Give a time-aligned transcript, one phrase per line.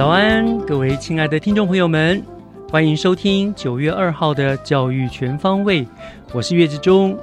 [0.00, 2.24] 早安，各位亲爱的听众朋友们，
[2.70, 5.86] 欢迎收听九月二号的教育全方位。
[6.32, 7.14] 我是岳志忠。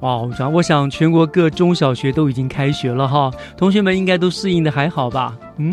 [0.00, 5.36] 哇，我想全国各中小学都已经开学了哈，同学们应该都适应的还好吧？
[5.56, 5.72] 嗯，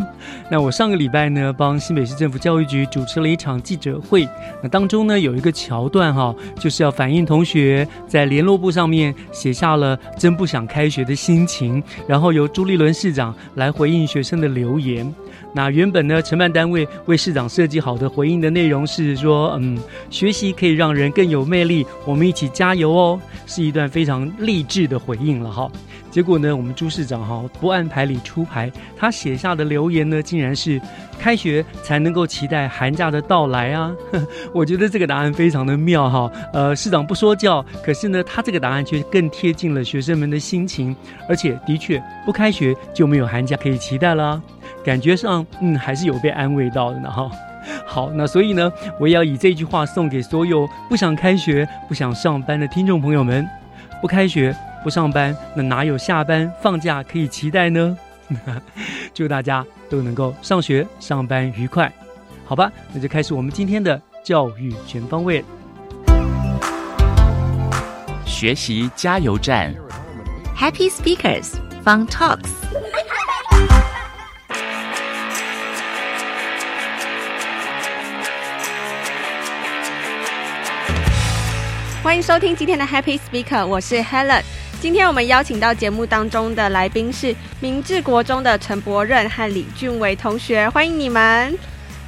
[0.50, 4.28] 那我上个礼拜呢，帮新北市政府教育局主持了一场记者会，
[4.62, 15.12] 那当中呢有一个桥段哈，就是要反映同学在联络簿上面写下了真不想开学的心情，然后由朱立伦市长来回应学生的留言。
[15.54, 19.78] 那原本呢，承办单位为市长设计好的回应的内容是说，嗯，
[20.10, 25.70] 学习可以让人更有魅力，我们一起加油哦，是一段非常励志的回应了哈。
[26.12, 30.80] 结果呢，我们朱市长哈不按牌理出牌，他写下的留言呢，竟然是
[31.18, 33.96] 开学才能够期待寒假的到来啊！
[34.54, 36.30] 我觉得这个答案非常的妙哈。
[36.52, 40.94] 呃，市长不说教，可是呢，他这个答案却更贴近了学生们的心情，
[41.30, 44.42] 而且的确不开学就没有寒假可以期待了。
[44.84, 47.32] 感觉上，嗯，还是有被安慰到的呢，哈。
[47.86, 48.70] 好，那所以呢，
[49.00, 53.48] 我也要以这句话送给所有不想开学、不想上班的听众朋友们：
[54.02, 54.54] 不开学、
[54.84, 57.98] 不上班，那哪有下班、放假可以期待呢？
[59.14, 61.92] 祝大家都能够上学、上班愉快，
[62.46, 62.72] 好吧？
[62.94, 65.44] 那就开始我们今天的教育全方位
[68.26, 69.74] 学习加油站
[70.58, 71.52] ，Happy Speakers
[71.84, 72.50] Fun Talks。
[82.02, 84.42] 欢迎收听今天的 Happy Speaker，我是 Helen。
[84.82, 91.56] 今天我们邀请到节目当中的来宾是明治国中的陈博任和李俊伟同学，欢迎你们。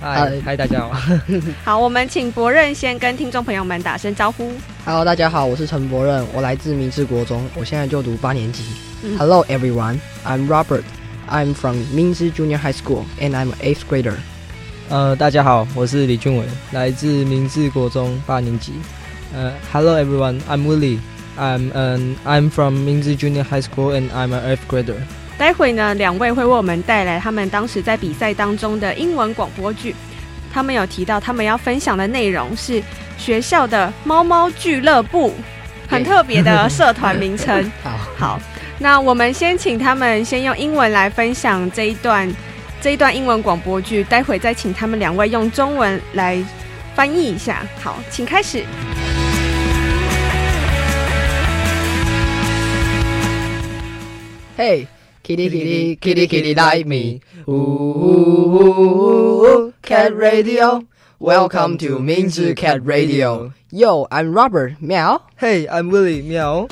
[0.01, 0.99] 嗨，嗨，大家好。
[1.63, 4.51] 好，我们请博任先跟听众朋友们打声招呼。
[4.83, 8.63] Hello，大家好，我是陈博任，我来自明治国中，我现在就读八年级。
[9.19, 14.15] Hello everyone，I'm Robert，I'm from 明治 Junior High School and I'm eighth grader。
[14.89, 18.73] 呃，大家好，我是李俊伟，来自明治国中八年级。
[19.35, 20.97] Uh, hello everyone, I'm Willie.
[21.37, 24.95] I'm um, I'm from Mingzi Junior High School and I'm an eighth grader.
[25.37, 29.95] 待会呢，两位会为我们带来他们当时在比赛当中的英文广播剧。
[30.53, 32.81] 他们有提到，他们要分享的内容是
[33.17, 35.33] 学校的猫猫俱乐部，
[35.89, 37.71] 很特别的社团名称。
[37.81, 38.39] 好， 好，
[38.77, 42.31] 那我们先请他们先用英文来分享这一段
[42.79, 46.37] 这一段英文广播剧，待会再请他们两位用中文来
[46.93, 47.65] 翻译一下。
[47.81, 48.63] 好，请开始。
[54.55, 54.87] Hey,
[55.23, 57.21] kitty, kitty, kitty, kitty, like me.
[57.47, 60.85] Ooh, ooh, ooh, ooh, cat radio.
[61.19, 63.53] Welcome to Mingzi Cat Radio.
[63.71, 64.79] Yo, I'm Robert.
[64.79, 65.23] Meow.
[65.37, 66.21] Hey, I'm Willie.
[66.21, 66.67] Meow.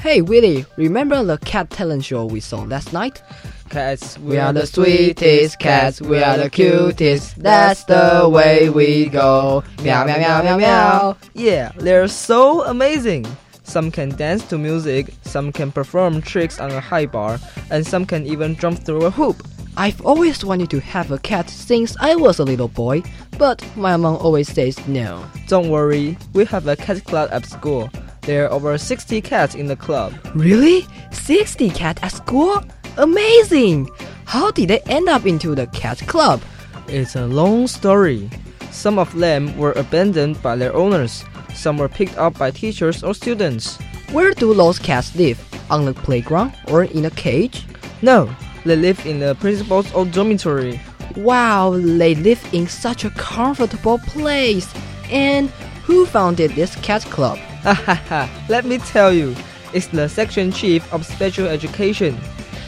[0.00, 3.22] Hey, Willie, remember the cat talent show we saw last night?
[3.70, 6.02] Cats, we are the sweetest cats.
[6.02, 7.42] We are the cutest.
[7.42, 9.64] That's the way we go.
[9.82, 11.16] Meow, meow, meow, meow, meow.
[11.32, 13.24] Yeah, they're so amazing.
[13.64, 17.40] Some can dance to music, some can perform tricks on a high bar,
[17.70, 19.46] and some can even jump through a hoop.
[19.76, 23.02] I've always wanted to have a cat since I was a little boy,
[23.38, 25.24] but my mom always says no.
[25.48, 27.90] Don't worry, we have a cat club at school.
[28.22, 30.14] There are over 60 cats in the club.
[30.34, 30.86] Really?
[31.10, 32.62] 60 cats at school?
[32.96, 33.90] Amazing!
[34.26, 36.40] How did they end up into the cat club?
[36.86, 38.30] It's a long story.
[38.70, 43.14] Some of them were abandoned by their owners, some were picked up by teachers or
[43.14, 43.78] students.
[44.12, 45.40] Where do those cats live?
[45.70, 47.64] On the playground or in a cage?
[48.02, 48.28] No,
[48.64, 50.80] They live in the principal's old dormitory.
[51.16, 54.72] Wow, they live in such a comfortable place.
[55.10, 55.50] And
[55.84, 57.38] who founded this cat club?
[58.48, 59.34] Let me tell you,
[59.72, 62.18] it's the section chief of special education.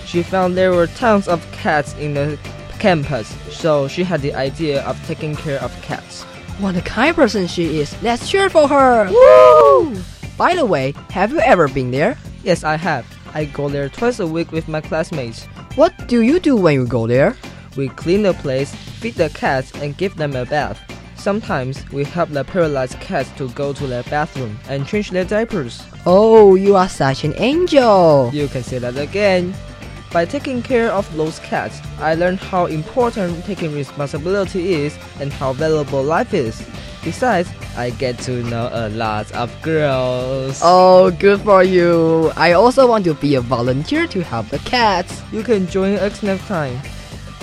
[0.04, 2.38] She found there were tons of cats in the
[2.78, 6.24] campus, so she had the idea of taking care of cats.
[6.58, 7.94] What a kind person she is.
[8.02, 9.10] Let's cheer for her.
[9.10, 9.94] Woo!
[10.38, 12.16] By the way, have you ever been there?
[12.42, 13.04] Yes, I have.
[13.34, 15.44] I go there twice a week with my classmates.
[15.74, 17.36] What do you do when you go there?
[17.76, 20.80] We clean the place, feed the cats, and give them a bath.
[21.16, 25.82] Sometimes we help the paralyzed cats to go to their bathroom and change their diapers.
[26.06, 28.30] Oh, you are such an angel.
[28.32, 29.52] You can say that again.
[30.12, 35.52] By taking care of those cats, I learned how important taking responsibility is and how
[35.52, 36.62] valuable life is.
[37.04, 40.60] Besides, I get to know a lot of girls.
[40.62, 42.32] Oh, good for you.
[42.36, 45.22] I also want to be a volunteer to help the cats.
[45.32, 46.80] You can join us next time.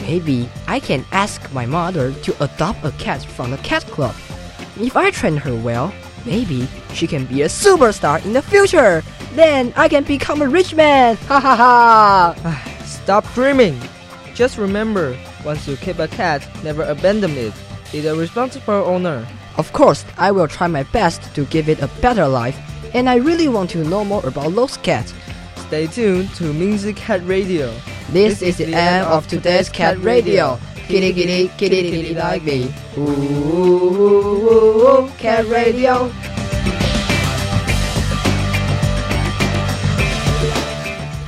[0.02, 4.16] Maybe I can ask my mother to adopt a cat from the cat club.
[4.78, 5.94] If I train her well,
[6.26, 9.02] maybe she can be a superstar in the future.
[9.36, 11.16] Then I can become a rich man.
[11.28, 12.82] Ha ha ha.
[12.86, 13.80] Stop dreaming.
[14.36, 17.54] Just remember, once you keep a cat, never abandon it.
[17.92, 19.28] Be the responsible owner.
[19.58, 22.58] Of course, I will try my best to give it a better life,
[22.94, 25.14] and I really want to know more about those cats.
[25.56, 27.74] Stay tuned to Mingzi Cat Radio.
[28.10, 30.60] This is the end of today's cat radio.
[30.88, 32.74] Kitty kitty kitty kitty like me.
[32.98, 36.12] Ooh, ooh, ooh, ooh, cat radio.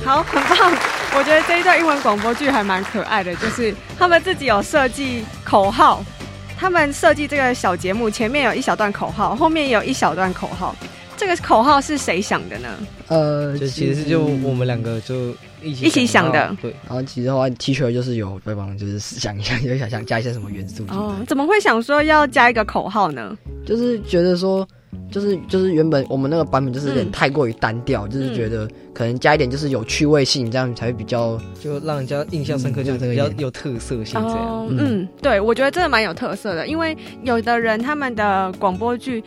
[0.06, 0.72] 好，很棒！
[1.18, 6.00] 我觉得这一段英文广播剧还蛮可爱的，就是他们自己有设计口号，
[6.56, 10.76] 他们设计这个小节目前面有一小段口号，后面有一小段口号。
[11.16, 12.68] 这个口号是谁想的呢？
[13.08, 20.84] 呃，就其实就我们两个就一起一起想的对，然后其实的话，T 恤就是有帮忙，就是想一下，就想想加一些什么元素。
[20.90, 23.36] 哦，怎么会想说要加一个口号呢？
[23.66, 24.68] 就是觉得说，
[25.10, 34.66] 就是就是原本我们那个版本就是有点嗯太过于单调，就是觉得可能加一点就是有趣味性，这样才会比较就让人家印象深刻，嗯就这个一点比较有特色性这样。
[34.70, 39.22] 嗯，对，我觉得真的蛮有特色的，因为有的人他们的广播剧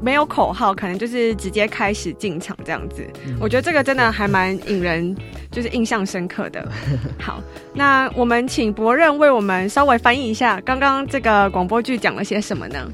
[0.00, 3.04] 没有口号，可能就是直接开始进场这样子。
[3.40, 5.16] 我觉得这个真的还蛮引人
[5.50, 6.66] 就是印象深刻的。
[7.18, 7.42] 好，
[7.74, 12.86] 那我们请博任为我们稍微翻译一下刚刚这个广播剧讲了些什么呢？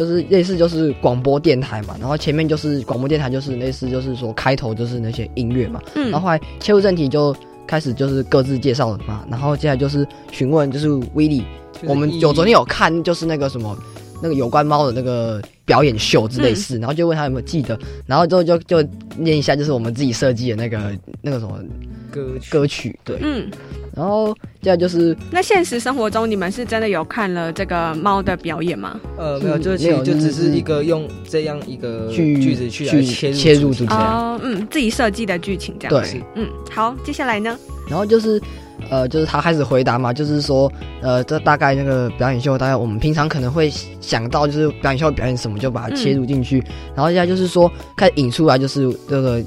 [0.00, 6.10] 就是类似就是广播电台嘛，然后前面就是广播电台，就是类似就是说开头就是那些音乐嘛，嗯。
[6.10, 7.36] 然后后来切入正题就
[7.66, 11.44] 开始就是各自介绍了嘛，然后接下来就是询问就是威利，
[11.84, 13.76] 我们有昨天有看就是那个什么
[14.22, 16.56] 那个有关猫的那个表演秀之类嗯。
[16.56, 18.82] 事，然后就问他有没有记得，然后之后就就
[19.18, 21.58] 念一下就是我们自己设计的那个那个什么
[22.10, 23.50] 歌曲歌曲，对，嗯，
[23.94, 29.00] 然后接下来就是那现实生活中你们是真的有看了这个猫的表演吗？
[29.16, 36.12] 呃没有，嗯就其没有就实就只是是一个用这样一个去句子去去切入切入主题哦，嗯，自己设计的剧情这样子。
[36.12, 37.56] 对，嗯，好，接下来呢？
[37.88, 38.40] 然后就是，
[38.88, 40.70] 呃，就是他开始回答嘛，就是说，
[41.00, 43.68] 呃，这大概那个表演秀，大概我们平常可能会
[44.00, 46.62] 想到，就是表演秀表演什么，就把它切入进去。
[46.94, 49.42] 然后现在就是说，开始引出来，就是这个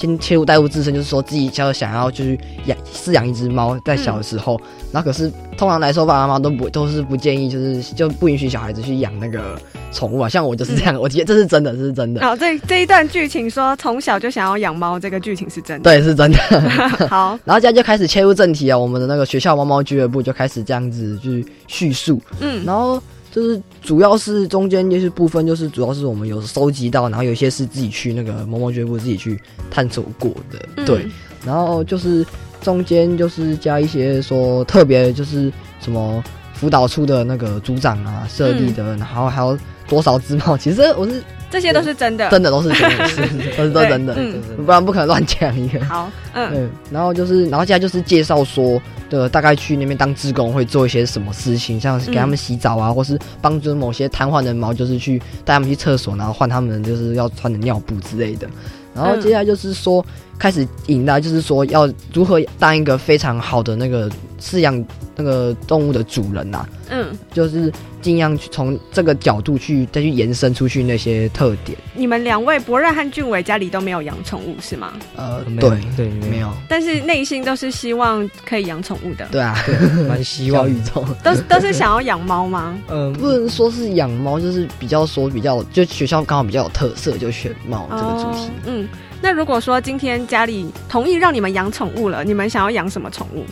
[0.00, 4.58] 先切入代入自身，就是说自己就想要就是养饲养一只猫，在小的时候，
[4.90, 9.60] 然后可是通常来说，爸爸妈妈都不都是不建议，就是就不允许小孩子去养那个
[9.92, 10.26] 宠物啊。
[10.26, 15.84] 像我就是这样，我觉得这是真的，这是真的，哦，这这一段剧情说从小就想要养猫，这个剧情是真的。
[15.84, 16.38] 对，是真的。
[17.06, 30.84] 好，然后现在就开始切入正题啊，我们的那个学校猫猫俱乐部就开始这样子去叙述，嗯，然后就是主要是中间就是部分，就是主要是我们有收集到，然后有一些是自己去那个某某俱乐部自己去探索过的，嗯。
[30.84, 31.06] 对，
[31.44, 32.26] 然后就是
[32.60, 36.22] 中间就是加一些说特别就是什么
[36.54, 39.56] 辅导处的那个组长啊设立的，然后还有
[39.88, 42.30] 多少只猫，其实我是这些都是真的。
[42.30, 43.16] 真的都是真的，是
[43.56, 45.84] 都是都真的，嗯不然不可能乱讲一个。
[45.84, 48.80] 好，嗯嗯，然后就是，然后接下来就是介绍说
[49.10, 58.48] 的大概去那边当志工会做一些什么事情，像是给他们洗澡啊，或是帮助某些瘫痪的猫，就是去带他们去厕所，然后换他们就是要穿的尿布之类的。
[58.94, 60.04] 然后接下来就是说，
[60.40, 64.82] 开始引来就是说要如何当一个非常好的那个饲养
[65.14, 67.70] 那个动物的主人呐、嗯，就是
[68.00, 71.76] 尽量去从这个角度去再去延伸出去那些特点。
[71.94, 74.94] 你们两位博瑞和俊伟家里都没有养宠物是吗？
[75.14, 79.54] 呃，对对没有，但是内心都是希望可以养宠物的，对啊，
[80.08, 81.04] 蛮希望小宇宙。
[81.22, 82.74] 都是都是想要养猫吗？
[82.88, 88.46] 嗯不能说是养猫，就是比较说比较，就学校刚好比较有特色，就选猫这个主题。
[88.46, 88.88] 哦嗯，
[89.22, 93.44] 那如果说今天家里同意让你们养宠物了，你们想要养什么宠物？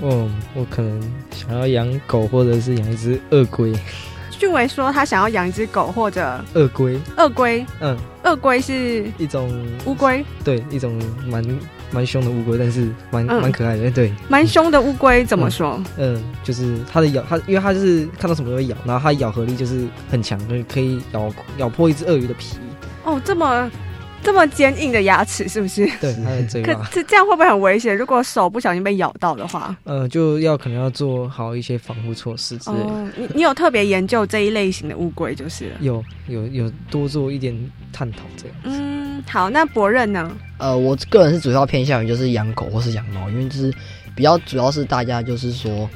[0.00, 3.72] 哦，我可能想要养狗，或者是养一只鳄龟。
[4.30, 7.64] 俊伟说他想要养一只狗或者鳄龟，鳄龟。
[7.80, 11.44] 嗯，鳄龟是一种乌龟，对，一种蛮
[11.92, 13.88] 蛮凶的乌龟，但是蛮嗯蛮可爱的。
[13.92, 15.80] 对，蛮凶的乌龟怎么说？
[15.96, 22.56] 嗯，就是它的咬，它因为它就是看到什么都会咬，然后它咬合力就是很强，就是可以咬咬破一只鳄鱼的皮。
[23.04, 23.70] 哦，这么
[24.22, 25.84] 这么坚硬的牙齿是不是？
[26.00, 27.96] 对，它的嘴可巴，是这样会不会很危险？
[27.96, 32.84] 如果手不小心被咬到的话，呃，就要可能要做好一些防护措施之类的。
[32.84, 35.76] 哦，你你有特别研究这一类型的乌龟就是了。
[35.80, 37.54] 有有有多做一点
[37.92, 38.56] 探讨这样。
[38.64, 40.30] 嗯，好，那博任呢？
[40.58, 43.72] 呃，我个人是主要偏向于就是养狗或是养猫，因为就是
[44.14, 45.88] 比较主要是大家就是说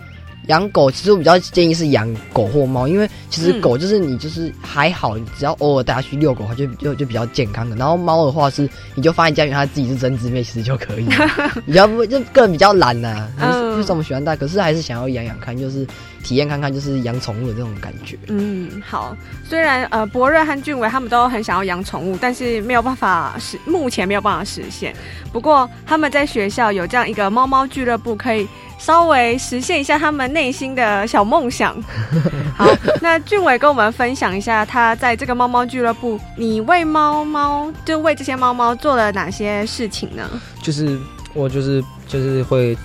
[0.46, 7.74] 养狗，其实我比较建议是养狗或猫，因为其实嗯狗就是你就是还好，你只要偶尔带它去遛狗，它就就就比较健康的。
[7.76, 11.26] 然后猫的话是你就放在家里，它自己是真姊妹，其实就可以了。
[11.66, 15.86] 比较不就个人比较懒呐、不是嗯不是这么喜欢带，可是还是想要养养看，就是
[16.22, 18.16] 体验看看就是养宠物的这种感觉。
[18.28, 19.16] 嗯，好。
[19.48, 24.94] 虽然呃，博瑞和俊伟他们都很想要养宠物，但是没有办法实，目前没有办法实现。
[25.32, 28.48] 不过他们在学校有这样一个猫猫俱乐部，可以
[28.78, 31.76] 稍微实现一下他们内心的小梦想。
[32.56, 32.66] 好，
[33.00, 40.28] 那俊伟跟我们分享一下，他在这个猫猫俱乐部，你为猫猫就为这些猫猫做了哪些事情呢？
[40.62, 40.98] 就是
[41.34, 42.76] 我就是就是会，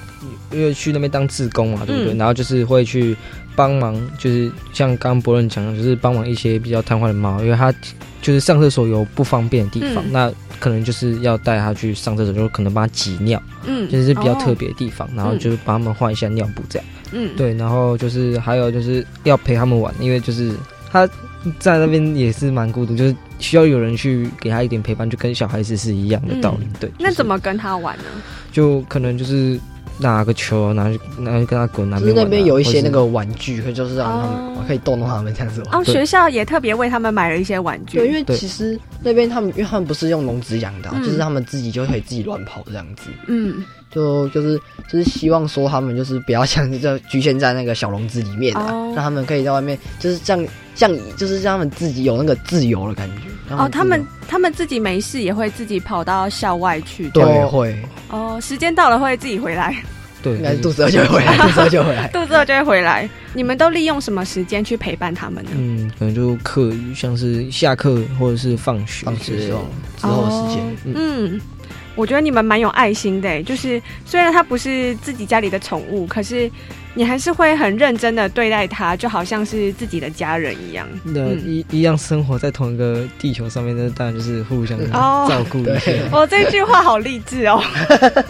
[0.51, 2.13] 因为去那边当志工嘛，对不对？
[2.13, 3.15] 嗯然后就是会去
[3.55, 7.72] 帮忙，就是像刚刚伯伦讲的，就是帮忙一些比较瘫痪的猫，因为它
[8.22, 14.55] 就是上厕所有不方便的地方，嗯那可能就是要带它去上厕所，就可能帮它挤尿，嗯，就是比较特哦。
[14.60, 16.88] 别的地方，然后就是帮他们换一下尿布这样。
[17.13, 20.53] 嗯，对，然后就是还有就是要陪他们玩，因为就是
[20.91, 21.08] 他
[21.58, 26.67] 在那边也是蛮孤独，就是需要有人去给他一点陪伴，就跟小孩子是一样的道理。
[26.79, 28.03] 对，就是那怎么跟他玩呢？
[28.51, 29.60] 就可能就是
[30.01, 35.74] 拿个球，拿去拿去跟他滚那边那边有一些那个玩具，可以就是让他哦们可以逗弄他们这样子玩。
[35.79, 38.00] 哦，学校也特别为他们买了一些玩具。
[38.00, 43.10] 对，因为其实那边他们，因为他们不是用笼子养的啊、嗯就是他们自己就可以自己乱跑这样子。
[43.27, 44.60] 嗯，就就是
[44.91, 53.29] 就是希望说他们就是不要像这局限在那个小笼子里面啊，哦让他们可以在外面就是这样这样就是让他们自己有那个自由的感觉。
[53.51, 57.10] 让哦，他们他们自己没事也会自己跑到校外去。
[57.10, 57.75] 对哦会，
[58.10, 59.75] 哦，时间到了会自己回来，
[60.24, 62.08] 对，应该是肚子饿就会回来， 肚子饿就回来。
[62.08, 63.10] 肚子饿就会回来。
[63.34, 65.51] 你们都利用什么时间去陪伴他们呢？
[65.55, 69.65] 嗯，可能就课余，像是下课或者是放学放学之后
[69.98, 71.41] 之后的时间，哦嗯，
[71.96, 76.50] 我觉得你们蛮有爱心的欸，就是虽然它不是自己家里的宠物，可是
[76.93, 80.88] 你还是会很认真的对待他，就好像是自己的家人一样。
[81.03, 85.91] 那嗯一一样生活在同一个地球上面，那当然就是互相哦照顾一下。
[86.12, 87.62] 哦，这句话好励志哦！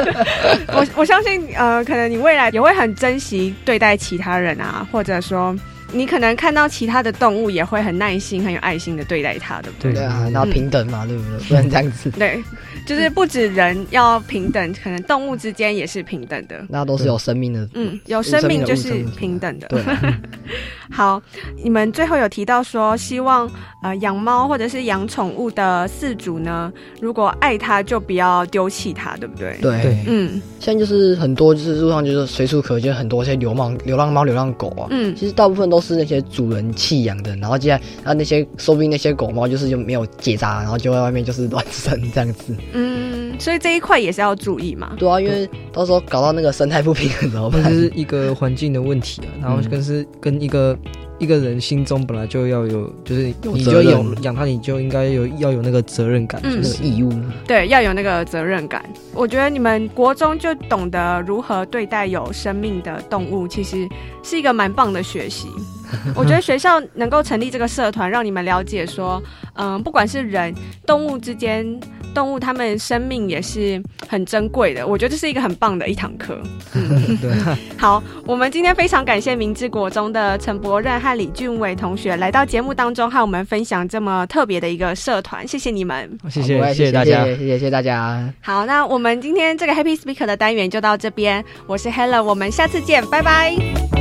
[0.73, 5.55] 我我相信，呃，可能你未来也会很珍惜对待其他人啊，或者说，
[5.93, 9.91] 你可能看到其他的动物也会很耐心、很有爱心的对待它，对不对？
[9.93, 11.47] 对对啊，然后平等嘛，对不对？
[11.47, 12.41] 不能这样子， 对，
[12.85, 16.63] 就是不止人要平等，可能动物之间也是平等的。
[16.69, 17.67] 那都是有生命的。
[17.73, 19.67] 嗯，有生命就是平等的。
[19.67, 20.19] 对啊，
[20.91, 21.21] 好，
[21.63, 23.49] 你们最后有提到说，希望
[23.83, 26.71] 呃养猫或者是养宠物的饲主呢，
[27.01, 29.57] 如果爱它就不要丢弃它，对不对？
[29.61, 34.87] 对对，嗯现在就是很多就是路上就是随处可见很多些流浪流浪猫、流浪狗啊。
[34.91, 42.55] 嗯其实大部分都是那些主人弃养的，然后接下来，然后那些说不定那些狗猫就是就没有结扎，然后就在外面就是乱生这样子。
[42.73, 44.93] 嗯，所以这一块也是要注意嘛。
[44.97, 47.61] 对啊，因为到时候搞到那个生态不平衡怎么办？
[47.63, 50.77] 那就是一个环境的问题啊，然后嗯跟是跟一个
[51.21, 57.13] 一个人心中本来就要有，就是你就有养养它，你就应该有要有那个责任感，嗯就是义务。
[57.45, 58.83] 对，要有那个责任感。
[59.13, 63.87] 我觉得你们国中就懂得如何对待有生命的动物，其实
[64.23, 65.47] 是一个蛮棒的学习。
[66.15, 69.21] 我觉得学校能够成立这个社团，让你们了解说，
[69.53, 70.51] 嗯，不管是人、
[70.87, 71.79] 动物之间，
[72.13, 74.85] 动物它们生命也是很珍贵的。
[74.87, 76.39] 我觉得这是一个很棒的一堂课。
[77.21, 77.31] 对，
[77.77, 86.09] 好，我们今天非常感谢明治国中的陈博任和李俊伟同学来到节目当中，和我们分享这么特别的一个社团，谢谢你们。
[86.29, 87.25] 谢谢谢谢大家。
[87.25, 88.31] 谢谢谢谢大家。
[88.41, 94.00] 好，那我们今天这个 Happy Speaker 的单元就到这边，我是 Helen，我们下次见，拜拜。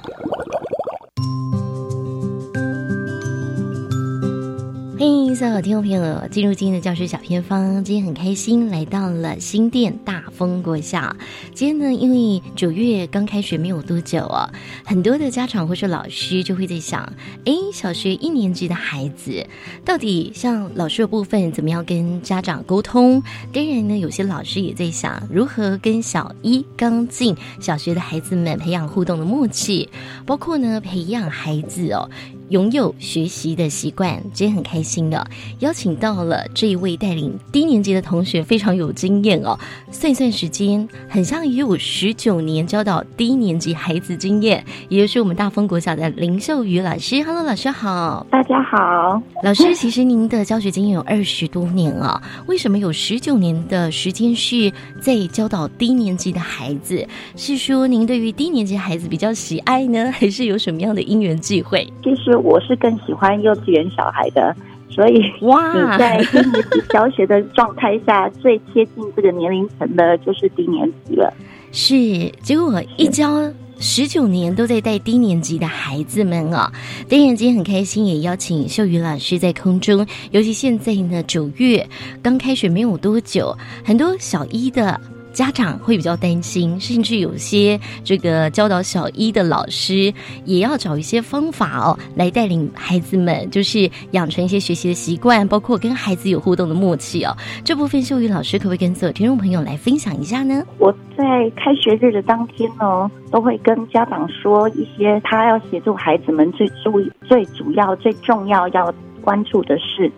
[5.01, 7.83] 欢迎迎所有听众朋友进入今天的教学小偏方。
[7.83, 11.15] 今天很开心来到了新店大丰国小。
[11.55, 14.47] 今天呢，因为九月刚开学没有多久哦，
[14.85, 17.01] 很多的家长或是老师就会在想：
[17.45, 19.43] 哎，小学一年级的孩子
[19.83, 23.23] 到底像老师的部分怎么样跟家长沟通？
[23.51, 29.89] 当然呢，有些老师也在想如何跟小一刚进小学的孩子们培养互动的默契，
[30.27, 32.07] 包括呢培养孩子哦。
[32.51, 35.25] 拥有学习的习惯，今天很开心的
[35.59, 39.57] 邀请到了这一位带领低年级的同学，非常有经验哦。
[39.89, 47.23] 算一算时间，很像也有十九年教导低年级孩子经验，也就是我们大丰国小的林秀瑜老师。
[47.23, 49.21] Hello，老师好，大家好。
[49.43, 57.07] 老师，其实您的教学经验有二十多年啊，为什么有十九年的时间是在教导低年级的孩子？
[57.37, 61.87] 是说您对于低年级孩子比较喜爱呢，还是有什么样的因缘际会？
[62.03, 62.40] 其实。
[62.43, 64.55] 我是更喜欢幼稚园小孩的，
[64.89, 71.33] 所以哇，你在低年级教学的状态下，最贴近这个年龄层的就是低年级了。
[71.71, 76.71] 是，结果一教十九年都在带低年级的孩子们啊，
[77.07, 80.05] 低年级很开心，也邀请秀宇老师在空中。
[80.31, 81.87] 尤其现在呢，九月
[82.21, 84.99] 刚开学没有多久，很多小一的。
[85.31, 90.13] 家长会比较担心，甚至有些这个教导小一的老师
[90.45, 97.35] 也要找一些方法哦，来带领孩子们，就是养成一些学习的习惯，包括跟孩子有互动的默契哦。
[97.63, 100.63] 这部分秀宇老师可不可以跟所有听众朋友来分享一下呢？
[100.77, 110.11] 我在开学日的当天呢，都会跟家长说一些他要协助孩子们最注意、最主要、最重要要关注的事，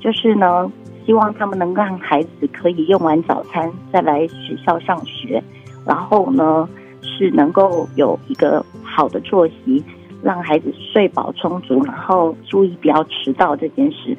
[0.00, 0.70] 就是呢。
[1.04, 5.42] 希望他们能让孩子可以用完早餐再来学校上学，
[5.86, 6.68] 然后呢
[7.00, 9.82] 是能够有一个好的作息，
[10.22, 14.16] 让孩子睡饱充足，然后注意不要迟到这件事。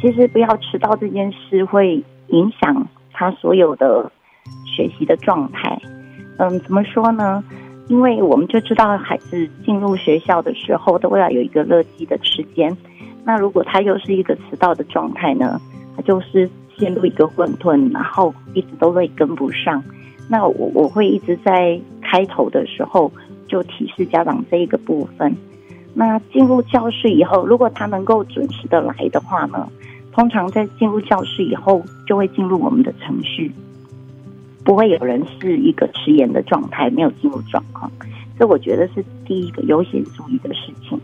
[0.00, 4.10] 其实不要迟到这件事会影响他所有的
[4.76, 5.78] 学习的状态。
[6.38, 7.42] 嗯，怎么说呢？
[7.88, 12.76] 因为我们就知道孩子进入学校的时候都要有一个乐基的时间，
[13.24, 15.60] 那如果他又是一个迟到的状态呢？
[16.02, 19.82] 就是陷入一个混沌，然后一直都会跟不上。
[20.28, 23.12] 那我我会一直在开头的时候
[23.46, 25.34] 就提示家长这一个部分。
[25.94, 29.68] 那进入教室以后，如果他能够准时的来的话呢，
[30.12, 33.52] 通常在进入教室以后就会进入我们的程序，
[34.64, 37.90] 不会有人是一个迟延的状态，没有进入状况。
[38.36, 40.98] 这我觉得是第一个优先注意的事情。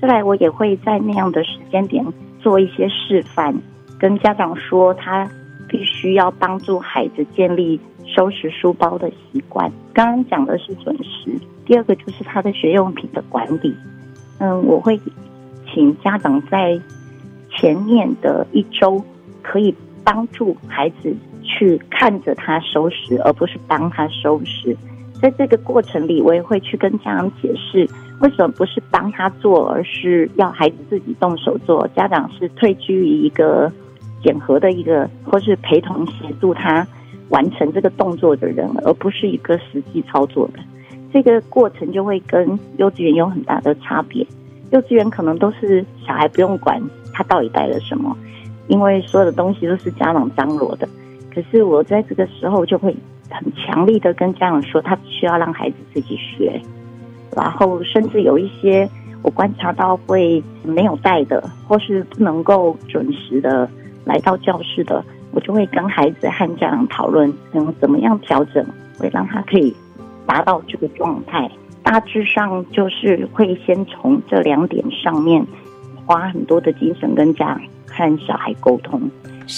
[0.00, 2.04] 再来，我也会在那样的时间点
[2.40, 3.54] 做一些示范。
[3.98, 5.28] 跟家长说，他
[5.68, 9.70] 必须要帮助孩子建立收拾书包的习惯。
[9.92, 11.30] 刚刚讲的是准时，
[11.64, 13.74] 第二个就是他的学用品的管理。
[14.38, 15.00] 嗯，我会
[15.72, 16.78] 请家长在
[17.50, 19.02] 前面的一周
[19.42, 24.76] 可以帮助孩子去看着他收拾，而不是帮他收拾。
[25.22, 27.88] 在这个过程里，我也会去跟家长解释，
[28.20, 31.88] 为什么不是帮他做，而是要孩子自己动手做。
[31.96, 33.72] 家长是退居于一个。
[34.22, 36.86] 检核的一个，或是陪同协助他
[37.28, 40.60] 完成这个动作的人，而不是一个实际操作的，
[41.12, 44.26] 这个过程就会跟幼稚园有很大的差别。
[44.70, 46.80] 幼稚园可能都是小孩不用管
[47.12, 48.16] 他到底带了什么，
[48.68, 50.88] 因为所有的东西都是家长张罗的。
[51.32, 52.94] 可是我在这个时候就会
[53.30, 56.60] 很强力的跟家长说，他需要让孩子自己学，
[57.36, 58.88] 然后甚至有一些
[59.22, 63.68] 我观察到会没有带的，或是不能够准时的。
[64.06, 68.64] 来到教室的，我就会跟孩子和家长讨论，嗯，怎么样调整，
[68.96, 69.74] 会让他可以
[70.24, 71.50] 达到这个状态。
[71.82, 75.44] 大致上就是会先从这两点上面
[76.04, 79.00] 花很多的精神跟家长和小孩沟通，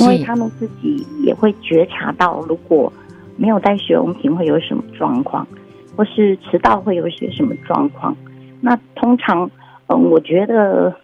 [0.01, 2.91] 因为他们自己也会觉察到，如果
[3.37, 5.47] 没有带学用品会有什么状况，
[5.95, 8.17] 或是迟到会有一些什么状况。
[8.63, 9.51] 那通常，
[9.89, 10.95] 嗯，我觉得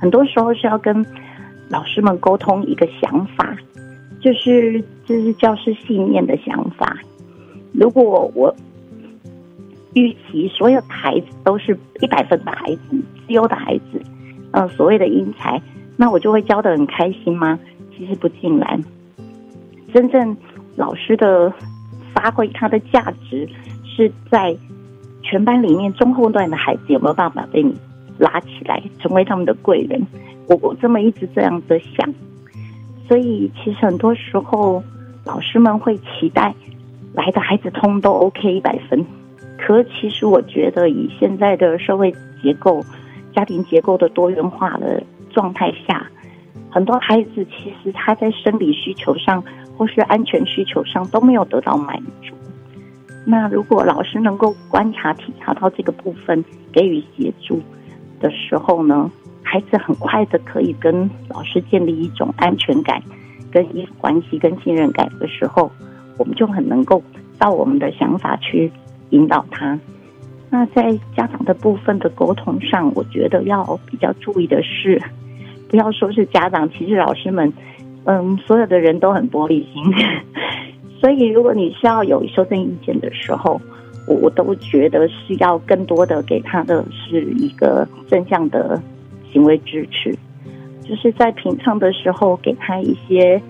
[0.00, 1.04] 很多时候是要跟。
[1.70, 3.56] 老师们沟通一个想法，
[4.20, 6.98] 就是这是教师信念的想法。
[7.72, 8.54] 如果我
[9.94, 12.82] 预期所有孩子都是一百分的孩子、
[13.26, 14.02] 自优的孩子，
[14.50, 15.62] 嗯，所谓的英才，
[15.96, 17.58] 那我就会教的很开心吗？
[17.96, 18.82] 其实不尽然。
[19.94, 20.36] 真正
[20.74, 21.52] 老师的
[22.12, 23.48] 发挥他的价值，
[23.84, 24.56] 是在
[25.22, 27.72] 全班里面中后段的孩子有没有办法被你
[28.18, 30.04] 拉起来，成为他们的贵人。
[30.50, 32.12] 我我这么一直这样的想，
[33.06, 34.82] 所以其实很多时候
[35.24, 36.52] 老师们会期待
[37.14, 39.06] 来的孩子通都 OK 一百分，
[39.56, 42.84] 可其实我觉得以现在的社会结构、
[43.32, 46.10] 家庭结构的多元化的状态下，
[46.68, 49.40] 很多孩子其实他在生理需求上
[49.78, 52.34] 或是安全需求上都没有得到满足。
[53.24, 57.60] 那如果老师能够观察体察到这个部分，给予协助
[58.18, 59.08] 的时候呢，
[59.42, 63.02] 孩子很快的可以跟老师建立一种安全感、
[63.50, 65.70] 跟依附关系、跟信任感的时候，
[66.16, 67.02] 我们就很能够
[67.38, 68.70] 照我们的想法去
[69.10, 69.78] 引导他。
[70.50, 75.00] 那在家长的部分的沟通上，我觉得要比较注意的是，
[75.68, 77.52] 不要说是家长，其实老师们，
[78.04, 79.82] 嗯，所有的人都很玻璃心。
[81.00, 83.60] 所以，如果你需要有修正意见的时候，
[84.06, 88.80] 我我都觉得是要更多的给他的是一个正向的
[89.32, 90.16] 行为支持，
[90.82, 93.40] 就是在平常的时候给他一些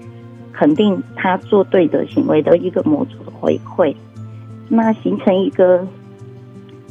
[0.52, 3.94] 肯定他做对的行为的一个模组的回馈，
[4.68, 5.86] 那形成一个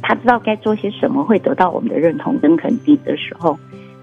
[0.02, 3.58] 他知道该做些什么会得到我们的认同跟肯定的时候，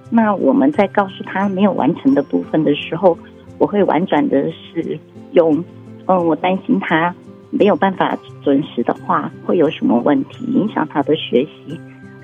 [0.10, 3.17] 那我们在告诉他没有完成的部分的时候，
[3.58, 5.00] 我会婉转的是
[5.32, 5.63] 用。
[6.10, 7.13] 嗯，我担心他
[7.50, 11.78] 没有办法准时的话，会有什么问题影响他的学习？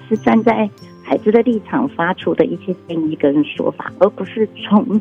[0.08, 0.70] 是站在
[1.04, 5.00] 孩子的立场发出的一些建议跟说法，而不是从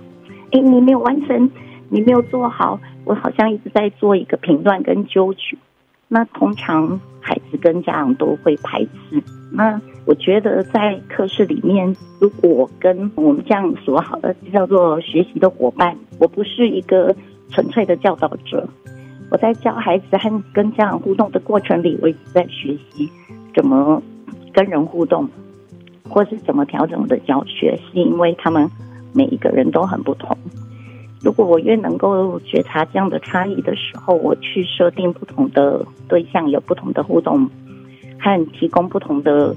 [0.51, 1.51] 哎你没有完成，
[1.89, 5.57] 你没有做好，我好像一直在做一个评断跟纠举。
[6.09, 9.23] 那通常孩子跟家长都会排斥。
[9.51, 17.15] 那我觉得在课室里面，如果跟我们这样说好了，叫做学习的伙伴，我不是一个。
[17.51, 18.67] 纯粹的教导者，
[19.31, 23.07] 我在教孩子和跟家长互动的过程里，我一直在学习
[23.55, 24.03] 怎么
[24.55, 25.29] 跟人互动，
[26.13, 28.71] 或是怎么调整我的教学，是因为他们
[29.15, 30.37] 每一个人都很不同。
[31.23, 37.49] 如果我越能够觉察这样的差异的时候，我去设定不同的对象，有不同的互动，
[38.21, 39.57] 和提供不同的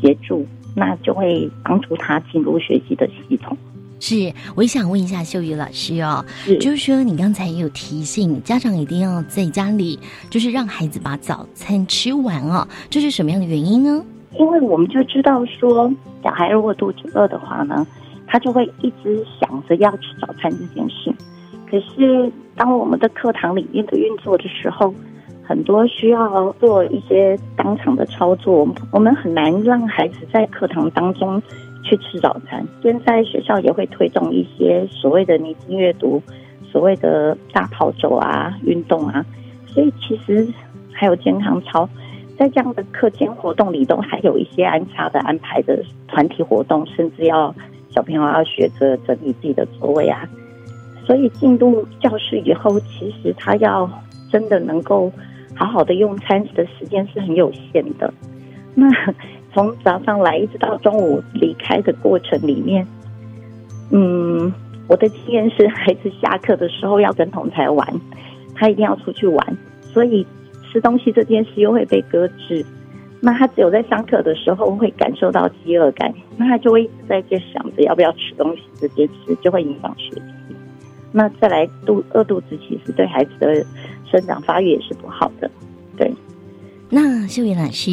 [0.00, 3.56] 协助，那就会帮助他进入学习的系统。
[4.00, 6.24] 是，我也想问一下秀宇老师哦，
[6.60, 9.98] 就是说你刚才也有提醒家长一定要在家里，
[10.30, 14.04] 就是让孩子把早餐吃完哦，这是什么样的原因呢？
[14.32, 15.90] 因为我们就知道说，
[16.22, 17.86] 小孩如果肚子饿的话呢，
[18.26, 21.12] 他就会一直想着要吃早餐这件事。
[21.70, 24.94] 可是当我们的课堂里面的运作的时候，
[25.42, 31.42] 很多需要做一些当场的操作，我们很难让孩子在课堂当中。
[31.84, 32.66] 去吃早餐。
[32.82, 36.20] 现在学校也会推动一些所谓的宁静阅读，
[36.70, 39.24] 所谓的大跑走啊、运动啊。
[39.64, 40.46] 所以其实
[40.92, 41.88] 还有健康操，
[42.38, 47.54] 在这样的课间活动里，都还有一些安插的安排的团体活动，甚至要
[47.90, 50.26] 小朋友要学着整理自己的座位啊。
[51.04, 53.90] 所以进入教室以后，其实他要
[54.30, 55.10] 真的能够
[55.54, 58.14] 好好的用餐的时间是很有限的。
[58.74, 58.88] 那。
[59.54, 62.86] 从早上来一直到中午离开的过程里面，
[63.90, 64.52] 嗯，
[64.86, 68.00] 我的经验是，孩子下课的时候要跟同才玩，
[68.54, 70.24] 他一定要出去玩，所以
[70.70, 72.64] 吃东西这件事又会被搁置。
[73.20, 80.22] 那他只有在上课的时候会感受到饥饿感，那他就会一直在这想着要不要吃东西这件事，就会影响学习。
[81.10, 83.66] 那再来肚饿肚子，其实对孩子的
[84.08, 85.50] 生长发育也是不好的，
[86.90, 87.90] 那秀云老师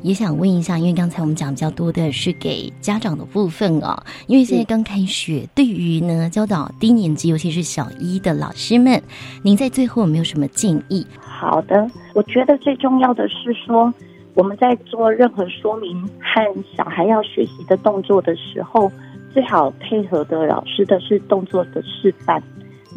[0.00, 9.02] 也想问一下，因为刚才我们讲比较多的是给家长的部分哦，因为现在刚开学，对于呢教导低年级，尤其是小一的老师们，
[9.42, 11.06] 您在最后有没有什么建议？
[11.20, 13.92] 好的，我觉得最重要的是说，
[14.32, 18.90] 我们在做任何说明和小孩要学习的动作的时候，
[19.30, 22.42] 最好配合的老师的是动作的示范。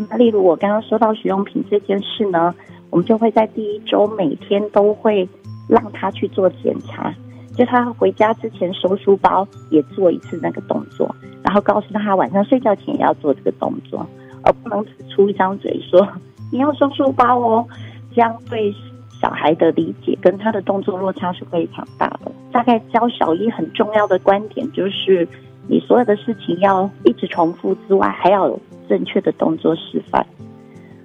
[0.09, 2.55] 那例如我刚刚说到使用品这件事呢，
[2.89, 5.27] 我们就会在第一周每天都会。
[5.71, 7.15] 让他去做检查，
[7.55, 14.05] 就他回家之前收书包也做一次那个动作，然后告诉他晚上睡觉前也要做这个动作，
[14.43, 16.05] 而不能只出一张嘴说
[16.51, 17.65] 你要收书包哦，
[18.13, 18.75] 这样对
[19.21, 22.29] 小孩的理解跟他的动作落差是非常大的。
[22.51, 25.25] 大概教小一很重要的观点就是，
[25.69, 30.25] 你所有的事情要一直重复之外，还要有正确的动作示范，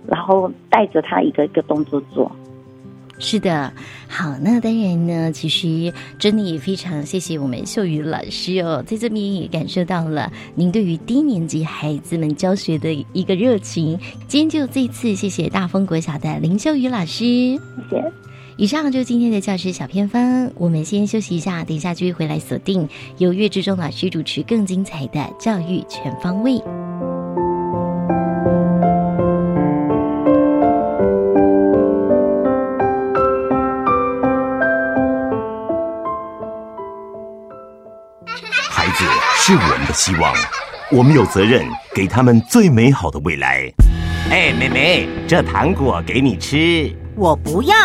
[0.09, 2.29] 然后带着他一个一个动作做。
[3.19, 3.73] 是的，
[4.09, 13.99] 好，那当然呢，其实真的也非常谢谢我们秀宇老师哦，在这边也感受到了您对于低年级孩子们教学的一个热情。
[14.29, 18.13] 今天就这次，谢谢大丰国小的林秀宇老师，谢谢。
[18.59, 26.63] 以上就是今天的教师小偏方，我们先休息一下，等一下继续回来锁定由岳志忠老师主持更精彩的教育全方位。
[39.49, 40.35] 是我们的希望，
[40.91, 43.73] 我们有责任给他们最美好的未来。
[44.29, 47.77] 哎，妹妹，这糖果给你吃，我不要。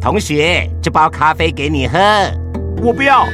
[0.00, 1.98] 同学，这包咖啡给你喝，
[2.82, 3.26] 我不要。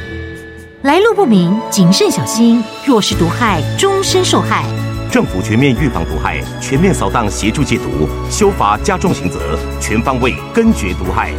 [0.83, 4.65] 来路不明，谨慎小心，若是毒害，终身受害。
[5.09, 11.31] 政府全面预防毒害，全面扫荡协助戒毒，修法加重刑责，全方位根绝毒害，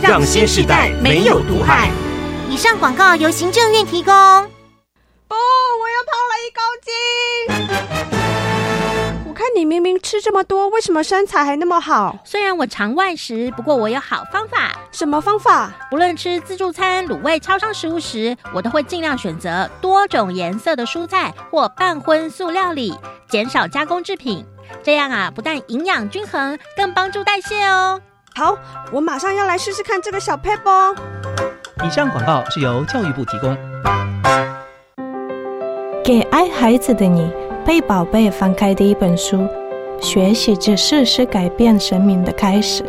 [0.00, 1.90] 让新时代没有毒害。
[2.48, 4.14] 以上广告由行政院提供。
[5.28, 5.36] 不，
[6.42, 6.90] 一公斤。
[9.26, 12.18] 我看你明明吃这么多，为什么身材还那么好？
[12.24, 14.72] 虽然我常外食，不过我有好方法。
[14.90, 15.72] 什么方法？
[15.90, 24.44] 不论吃自助餐、卤味、超商食物时，我都会尽量选择多种颜色的蔬菜或半荤素料理，减少加工制品。
[24.82, 28.00] 这样啊，不但营养均衡，更帮助代谢哦。
[28.34, 28.56] 好，
[28.90, 30.96] 我马上要来试试看这个小 pebble。
[31.84, 33.56] 以上广告是由教育部提供。
[36.04, 37.30] 给爱孩子的你，
[37.64, 39.46] 被宝贝翻开的一本书。
[40.00, 42.84] 学习知识是改变生命的开始。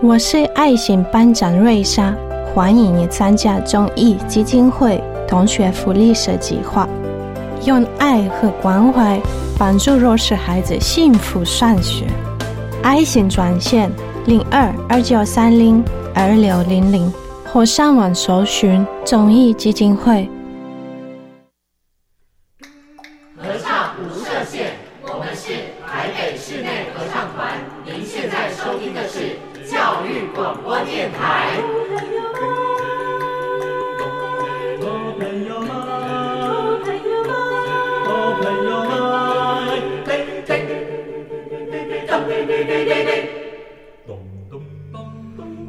[0.00, 2.14] 我是爱心班长瑞莎，
[2.54, 6.88] 欢迎你参加中艺基金会同学福利社计划，
[7.64, 9.20] 用爱和关怀
[9.58, 12.06] 帮助弱势孩子幸福上学。
[12.80, 13.90] 爱心专线
[14.26, 15.82] 零二二九三零
[16.14, 17.12] 二六零零。
[17.44, 20.26] 或上网搜寻综艺基金会。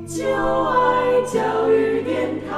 [0.06, 0.24] 就
[0.66, 2.54] 爱教育电台。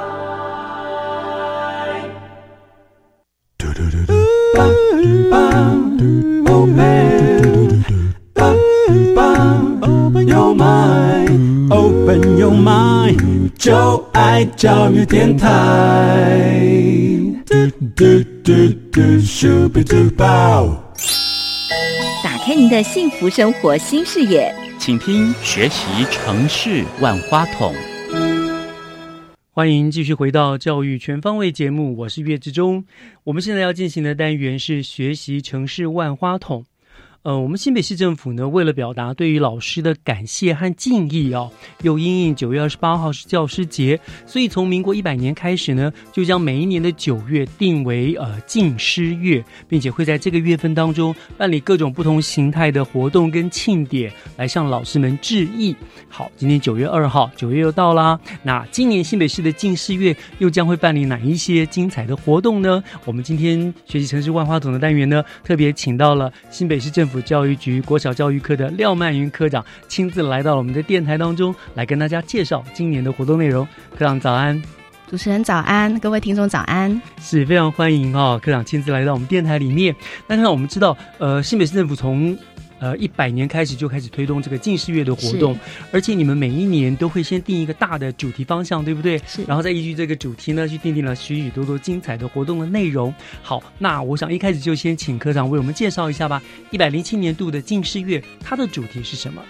[9.80, 15.46] Open your mind, open your mind，就爱教育电台。
[20.16, 20.62] 打
[22.46, 24.54] 开您的幸福生活新视野。
[24.78, 27.74] 请听学习城市万花筒。
[29.50, 32.84] 欢迎继续回到教育全方位节目，我是岳志忠。
[33.24, 36.64] 我们现在要进行的单元是学习城市万花筒。
[37.26, 41.50] 呃，我们新北市政府呢，为了表达对于老师的感谢和敬意哦，
[41.82, 55.74] 又因应九月二十八号是教师节，所以从民国一百年开始呢，就将每一年的九月定为呃敬师月，并且会在这个月份当中办理各种不同形态的活动跟庆典，来向老师们致意。
[56.08, 62.80] 好，今天九月二号，九月又到啦，那今年新北市的敬师月又将会办理哪一些精彩的活动呢？
[63.04, 67.15] 我们今天学习城市万花筒的单元呢，特别请到了新北市政府。
[67.22, 73.66] 教育局国小教育科的廖曼云科长亲自来到了我们的电台当中，来跟大家介绍今年的活动内容。
[73.96, 74.62] 科长早安，
[75.10, 79.94] 主持人早安，各位听众早安，是非常欢迎哦，科长亲自来到我们电台里面。
[80.26, 82.36] 那让我们知道，呃，新北市政府从
[82.78, 85.58] 呃，一百年开始就开始推动这个近视月的活动，
[85.90, 89.18] 而且你们每一年都会先定一个大的主题方向，对不对？
[89.26, 89.42] 是。
[89.44, 93.14] 然后再依据这个主题呢，去定定了许许多多精彩的活动的内容。
[93.42, 96.42] 好，那我想一开始就先请科长为我们介绍一下吧。
[96.70, 99.42] 一百零七年度的近视月，它的主题是什么？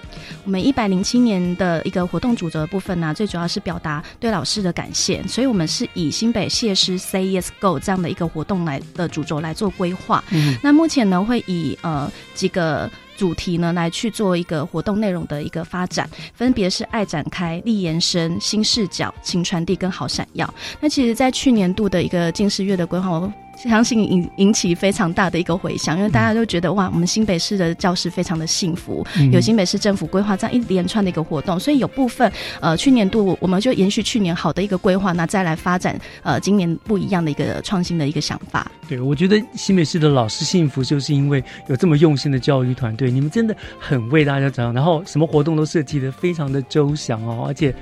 [0.45, 10.23] 我们一百零七年的一个活动主轴部分呢，最主要是表达对老师的感谢，所以我们是以新北谢师 Say Yes Go 这样的一个活动来的主轴来做规划。
[10.31, 10.57] 嗯。
[10.63, 12.89] 那目前呢，会以呃几个。
[13.17, 20.53] 主题呢，来去做一个活动内容的一个发展，分别是爱展开、力延伸、新视角、情传递跟好闪耀。
[20.79, 23.33] 那其实，在去年度的一个近视月的规划，我。
[23.57, 38.71] 相信引引起非常大的一个回响，因为大家都觉得哇，我们新北市的教师非常的幸福，有新北市政府规划这样一连串的一个活动，所以有部分呃去年度我们就延续去年好的一个规划，那再来发展呃今年不一样的一个创新的一个想法。
[38.89, 47.75] 对，我觉得新北市的老师幸福，就是因为有这么用心的教育团队，你们真的很为大家着想，然后什么活动都设计的非常的周详哦，而且。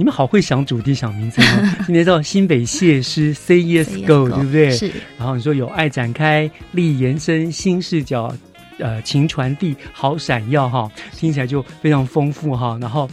[0.00, 1.76] 你们好会想主题、想名字哦！
[1.84, 4.70] 今天叫新北谢师 Say Yes Go，对不对？
[4.70, 4.90] 是。
[5.18, 8.34] 然后你说有爱展开、力延伸、新视角、
[8.78, 12.78] 呃情传递、好闪耀哈，听起来就非常丰富哈。
[12.80, 13.06] 然后，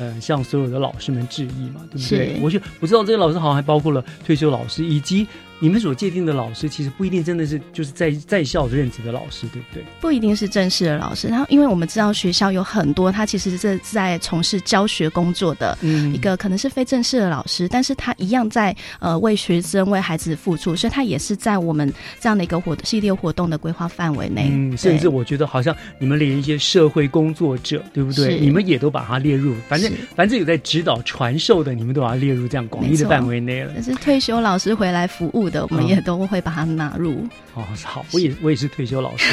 [0.00, 2.36] 呃，向所有的老师们致意嘛，对不对？
[2.42, 5.24] 我就我知道这些老师好像还包括了退休老师以及。
[5.62, 9.84] 你们所界定的老师，其实不一定真的是就是在在校任职的老师，对不对？
[10.00, 11.28] 不一定是正式的老师。
[11.28, 15.78] 然后，因为我们知道学校有很多，他其实是在从事教学工作的
[16.12, 24.48] 一个可能是非正式的老师，但是他一样在呃为学生为孩子付出，所以他也是在我们这样的一个活系列活动的规划范围内。
[24.50, 28.36] 嗯，甚至我觉得好像你们连一些社会工作者，对不对？
[28.40, 33.70] 你们也都把它列入，反正反正有在指导传授的，你们都把它列入这样广义的范围内了。
[33.76, 35.64] 但是退休老师回来服务的。
[35.66, 37.24] 我们也都会把它纳入。
[37.54, 39.30] 哦，好，我也我也是退休老师。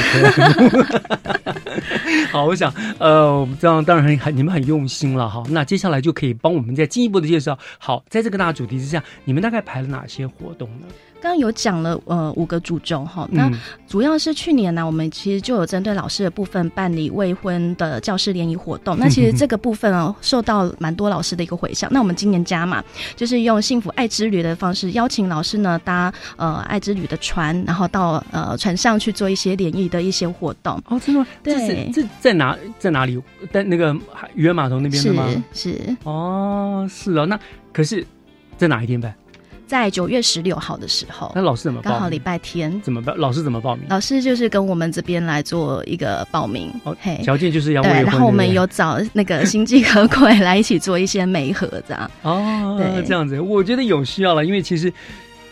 [2.31, 5.41] 好，我想，呃，这样当然很很你们很用心了哈。
[5.49, 7.57] 那接下来就可以帮我们再进一步的介绍。
[7.79, 10.87] 好，在这个大主题之下，你们大概排了哪些活动呢？
[11.21, 13.51] 刚刚有讲了呃五个主轴哈，那
[13.87, 18.97] 主要是去年呢，我们其实就有针对老师的部分办理未婚的教师联谊活动。
[18.97, 21.89] 那其实这个部分哦，受到蛮多老师的一个回响。
[21.91, 22.83] 那我们今年加嘛，
[23.15, 30.81] 就是用幸福爱之旅的方式，邀请老师呢搭呃爱之旅的船，然后到呃船上去做一些联谊的一些活动。
[30.87, 31.27] 哦，真的吗？
[31.43, 33.21] 对，这在哪在哪里？
[33.51, 33.93] 在那个
[34.35, 35.27] 渔人码头那边的吗？
[35.53, 37.25] 是哦，是哦。
[37.25, 37.37] 那
[37.73, 38.05] 可是
[38.57, 39.13] 在哪一天办？
[39.69, 42.81] 在九月十六号的时候，那老师怎么刚好礼拜天？
[42.81, 43.15] 怎么办？
[43.15, 43.85] 老师怎么报名？
[43.87, 46.73] 老师就是跟我们这边来做一个报名。
[46.99, 54.91] 嘿，条件就是要对，然后我们有找那个星际和鬼来一起做一些媒合，这样哦，对，这样子，我觉得有需要了，因为其实。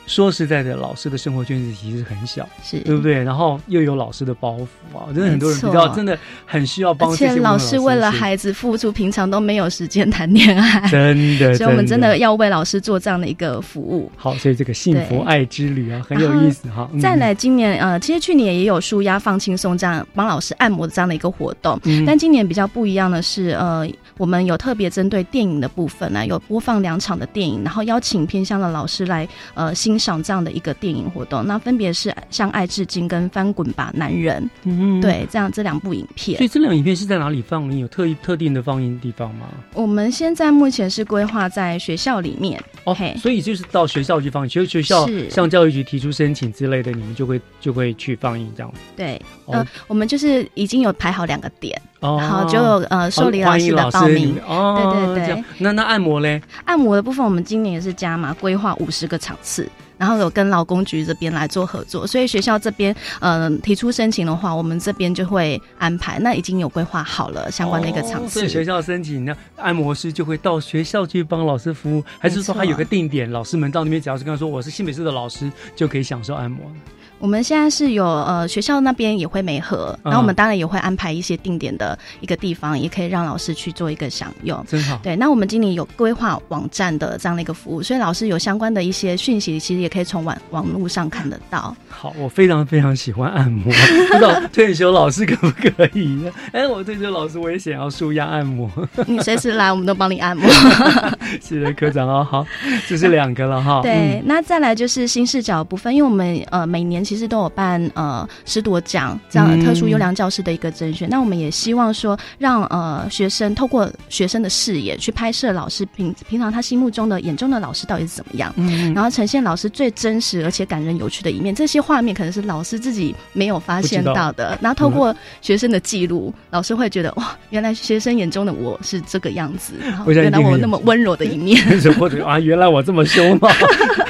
[0.07, 3.21] 说实在的，老师的生活圈子其实很小，是对不对？
[3.23, 7.11] 然后又有老师的包袱啊，真的很多人比较真的很需要帮。
[7.11, 11.53] 而且老师为了孩子付出，平常都没有时间谈恋爱，真的。
[11.59, 14.09] 所以我们真的要为老师做这样的一个服务。
[14.15, 16.89] 好，所以这个幸福爱之旅啊，很有意思哈。
[17.01, 23.85] 再来，今年呃，其实去年也有舒压放轻松这样帮老师按摩的这样的一个活动，但今年比较不一样的是，呃，
[24.17, 29.97] 我们有特别针对电影的部分呢，有播放两场的电影，然后邀请偏乡的老师来呃欣。
[29.97, 34.43] 赏这样的一个电影活动，那分别是《向爱致敬》跟《翻滚吧，男人》。
[34.63, 36.37] 嗯，对，这样这两部影片。
[36.37, 37.79] 所以这两影片是在哪里放映？
[37.79, 39.47] 有特特定的放映地方吗？
[39.73, 42.63] 我们现在目前是规划在学校里面。
[42.83, 48.71] OK，所以就是到学校去放映，其实学校向教育局提出申请之类的，你们就会就会去放映这样。
[48.95, 54.39] 对，呃，我们就是已经有排好两个点，然后就呃受理老师的报名。
[54.47, 55.43] 哦，对对对。
[55.59, 56.41] 那那按摩嘞？
[56.65, 59.69] 按摩的部分，我们今年也是加码规划五十个场次。
[59.97, 66.19] 然后有跟劳工局这边来做合作，所以学校这边嗯提出申请的话，我们这边就会安排。
[66.19, 68.41] 那已经有规划好了相关的一个场次。
[68.41, 76.71] 所以学校申请，那按摩师就会到学校去帮老师服务，还是说他有个定点，老师们到那边只要是跟他说我是新北市的老师，就可以享受按摩？
[77.19, 84.63] 我们现在是有呃学校那边也会没合，然后我们当然也会安排一些定点的一个地方，也可以让老师去做一个享用。
[84.67, 84.99] 真好。
[85.01, 91.75] 对，那我们今年有规划网站的这样的一个服务，所以老师有相关的一些讯息，其实也可以从网网络上看得到。
[91.89, 93.63] 好，我非常非常喜欢按摩，
[94.11, 96.21] 不知道退休老师可不可以？
[96.53, 98.69] 哎，我退休老师我也想要舒压按摩。
[99.07, 100.47] 你随时来，我们都帮你按摩。
[101.41, 102.23] 谢谢科长哦。
[102.29, 102.45] 好，
[102.87, 103.81] 这是两个了哈。
[103.81, 107.06] 对，那再来就是新视角部分，因为我们呃每年。
[107.07, 121.55] 其实都有办呃师铎奖这样特殊优良教师的一个甄选，那我们也希望说让呃学生透过学生的视野去拍摄老师平平常他心目中的眼中的老师到底是怎么样，嗯，然后呈现老师最真实而且感人有趣的一面。
[121.55, 129.75] 这些画面可能是老师自己没有发现到的，然后透过学生的记录，老师会觉得哇，原来学生眼中的我是这个样子，
[130.07, 131.63] 原来我那么温柔的一面，
[131.97, 133.49] 或者啊，原来我这么凶嘛，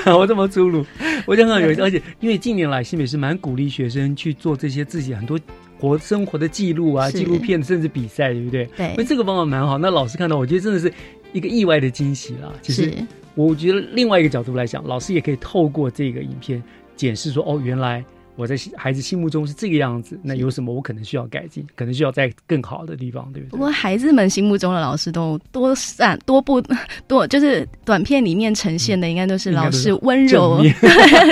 [0.17, 0.83] 我这么粗鲁，
[1.27, 2.86] 我觉得很有，而且因为近年来。
[2.87, 5.37] 新美是蛮鼓励学生去做这些自己很多
[5.77, 8.65] 活生活的记录啊，纪录片甚至比赛，对不对？
[8.77, 9.77] 对，所以这个方法蛮好。
[9.77, 10.91] 那老师看到，我觉得真的是
[11.33, 12.49] 一个意外的惊喜啦。
[12.61, 12.93] 其实，
[13.35, 16.63] 我觉得另外一个角度来讲，老师也可以透过这个影片
[16.95, 18.05] 检视说，哦，原来。
[18.37, 23.51] 我在孩子心目中是这个样子，那有什么我可能需要改进，可能需要在更好的地方，对不对？
[23.51, 26.61] 不过孩子们心目中的老师都多善多不
[27.07, 30.63] 多，就是短片里面呈现的，应该都是老师温柔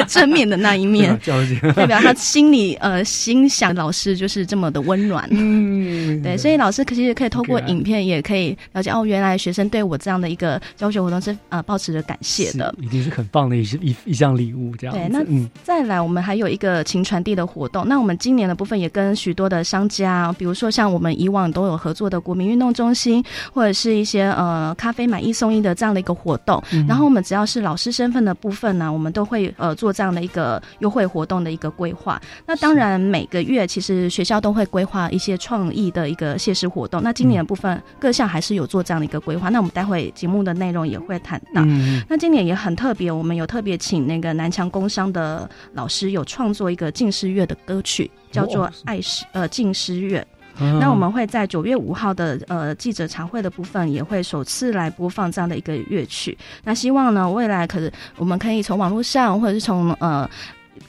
[0.08, 1.16] 正面的那一面，
[1.76, 5.28] 代表他心里呃心想老师就是这么的温暖。
[5.30, 14.76] 嗯，对，所以老师其实可以透过影片也可以了解哦，原来学生对我这样的一个教学活动是呃保持着感谢的，一定是很棒的一一一项礼物。
[14.76, 15.24] 这样对，那
[15.64, 16.84] 再来我们还有一个。
[16.96, 17.86] 情传递的活动。
[17.88, 23.22] 那我们今年的部分也跟许多的商家，比如说像我们以往都有合作的国民运动中心，
[23.54, 26.62] 或者是一些呃咖啡买一送一的这样的一个活动。
[26.88, 32.22] 然后我们只要是老师身份的部分呢，我们都会呃做这样的一个优惠活动的一个规划。
[32.46, 37.04] 那当然每个月其实学校都会规划一些创意的一个谢师活动。
[37.04, 39.50] 那今年的部分各项还是有做这样的一个规划。
[39.50, 41.62] 那我们待会节目的内容也会谈到。
[42.08, 50.26] 那今年也很特别，我们有特别请那个南强工商的老师有创作一个敬师乐的歌曲，叫做《爱诗》呃近师乐。
[50.58, 56.38] 那我们会在九月五号的呃记者常会的部分，也会首次来播放这样的一个乐曲。
[56.64, 60.30] 那希望呢，未来可是我们可以从网络上，或者是从呃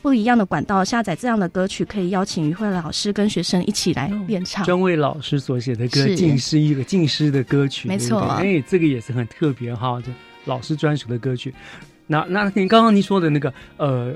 [0.01, 4.64] 不一样的管道下载这样的歌曲，可以邀请于慧老师跟学生一起来练唱。
[4.64, 8.20] 专为老师所写的歌，近师一个近师的歌曲，没错。
[8.20, 10.12] 哎，这个也是很特别哈，这
[10.44, 11.53] 老师专属的歌曲。
[12.07, 14.14] 那那您刚刚您说的那个呃。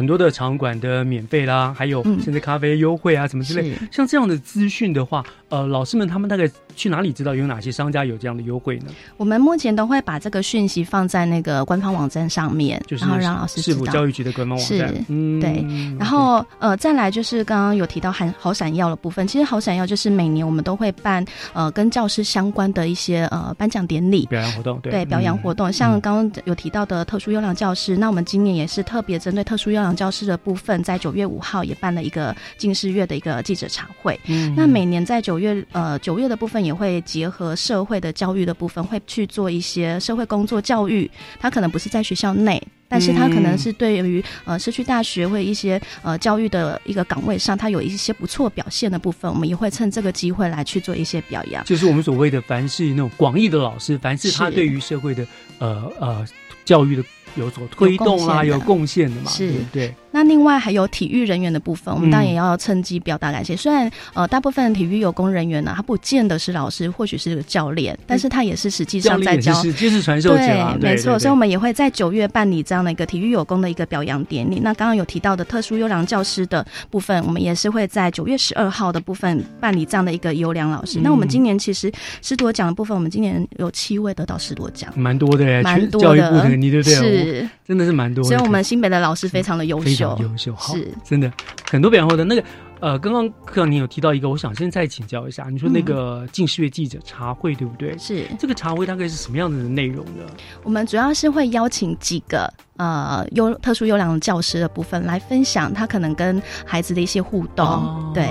[0.00, 8.86] 很多的场馆的免费啦，还有甚至咖啡优惠啊，什么之类，像这样的资讯的话，呃，老师们他们大概去哪里知道有哪些商家有这样的优惠呢？
[9.18, 13.92] 我们目前都会把这个讯息放在那个官方网站上面，就是然后让老师知道。
[13.92, 15.62] 教育局的官方网站，嗯，对。
[15.98, 21.22] 然后呃，再来就是刚刚有提到好好闪耀的部分，其实好闪耀就是每年我们都会办
[21.52, 25.04] 呃跟教师相关的一些呃颁奖典礼、表扬活动，对。
[25.04, 25.70] 表扬活动。
[25.70, 34.18] 像刚刚有提到的特殊优良教师，那我们今年也是特别针对特殊优良教师的部分，在九月五号也办了一个近视月的一个记者茶会。
[34.26, 41.10] 嗯，那每年在九月呃九月的部分也会结合社会的教育的部分，会去做一些社会工作教育。
[41.38, 51.64] 他可能不是在学校内，但是他可能是对于呃社区大学或一些呃教育的一个岗位上，他有一些不错表现的部分，我们也会趁这个机会来去做一些表扬。
[51.64, 55.26] 就是我们所谓的，凡是那种广义的老师，凡是他对于社会的
[55.58, 56.26] 呃呃
[56.64, 57.04] 教育的。
[57.36, 59.30] 有所推动啊，有贡献的嘛？
[59.38, 59.94] 对不，对。
[60.12, 63.56] 那另外还有体育人员的部分，我们当然也要趁机表达感谢。
[63.56, 71.18] 虽然呃，大部分体育有功人员呢，他不见得是老师，或许是个教练，但是他也是实际上在教，接是传授对，没错。
[71.18, 74.60] 所以我们也会在九月办理这样的一个体育有功的一个表扬典礼。
[74.60, 81.00] 那刚刚有提到的特殊优良教师的部分，我们也是会在九月十二号的部分办理这样的一个优良老师。
[81.02, 81.90] 那我们今年其实
[82.22, 86.94] 师铎奖的部分，我们今年有七位得到师铎奖，蛮多的，蛮多的，你对不对？
[86.94, 88.24] 是，真的是蛮多。
[88.24, 91.32] 所以我们新北的老师非常的优秀，优秀，是真的
[91.70, 92.44] 很多表扬获得那个。
[92.80, 97.94] 呃，刚刚课长你有提到一个，我想现在请教一下，你说那个近视月记者茶会对不对？
[97.98, 100.24] 是这个茶会大概是什么样子的内容呢？
[100.62, 102.50] 我们主要是会邀请几个
[102.80, 108.12] 呃优特殊优良的教师的部分来分享他可能跟孩子的一些互动。
[108.14, 108.26] 对，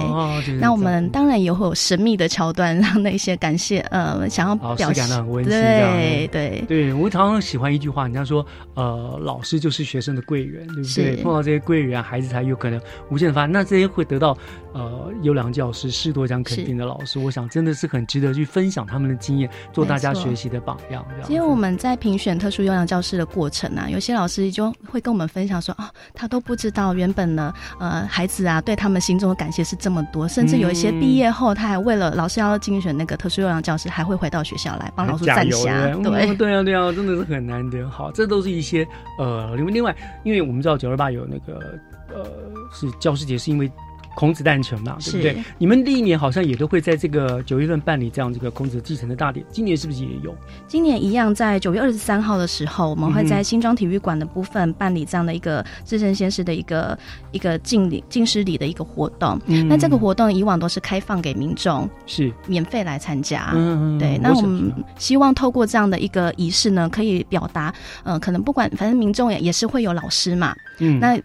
[0.60, 5.52] 那我们当然也会有神秘的桥段，让那些感谢呃想要表现很温馨。
[5.52, 8.44] 对对对，我常常喜欢一句话，人家说
[8.74, 11.16] 呃老师就是学生的贵人，对不对？
[11.18, 12.82] 碰到这些贵人，孩子才有可能
[13.12, 13.46] 无限发。
[13.46, 14.36] 那这些会得到。
[14.72, 21.04] 呃，优良教师、士多奖肯定的老师，我想真的是很值得去分享他们的经验，做大家学习的榜样。
[21.28, 35.88] 因为我们在评选特殊优良教师的过程啊，有些老师就会跟我们分享说啊，他都不知道原本呢，呃，孩子啊对他们心中的感谢是这么多，甚至有一些毕业后，他还为了老师要竞选那个特殊优良教师，还会回到学校来帮老师站下。
[36.04, 37.90] 对对啊对啊，真的是很难得。
[37.90, 38.88] 好，这都是一些
[39.18, 41.60] 呃，另外另外，因为我们知道九二八有那个
[42.14, 42.26] 呃，
[42.72, 43.70] 是教师节，是因为。
[44.20, 45.42] 孔子诞辰嘛，对不对？
[45.58, 50.36] 你们历年好像也都会在这个九月份办理这样这个孔子继承的大典，今年是不是也有？
[50.68, 57.00] 今年一样，在九月二十三号的时候，我们会在新庄体育馆的部分办理这样的一个至圣先师的一个
[57.32, 59.40] 一个敬礼敬师礼的一个活动。
[59.70, 63.54] 那这个活动以往都是开放给民众，是免费来参加。
[63.56, 71.18] 嗯对，那我们希望透过这样的一个仪式呢，可以表达，呃，可能不管反正民众也也是会有老师嘛，嗯，那。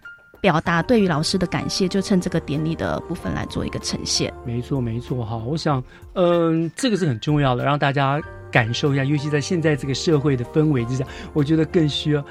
[0.45, 4.31] 表达对于老师的感谢，就趁这个典礼的部分来做一个呈现。
[4.45, 5.83] 没错，没错，哈，我想，
[6.13, 8.21] 嗯，这个是很重要的，让大家
[8.53, 12.23] 感受一下，尤其在现在这个社会的氛围之下，我觉得更需要。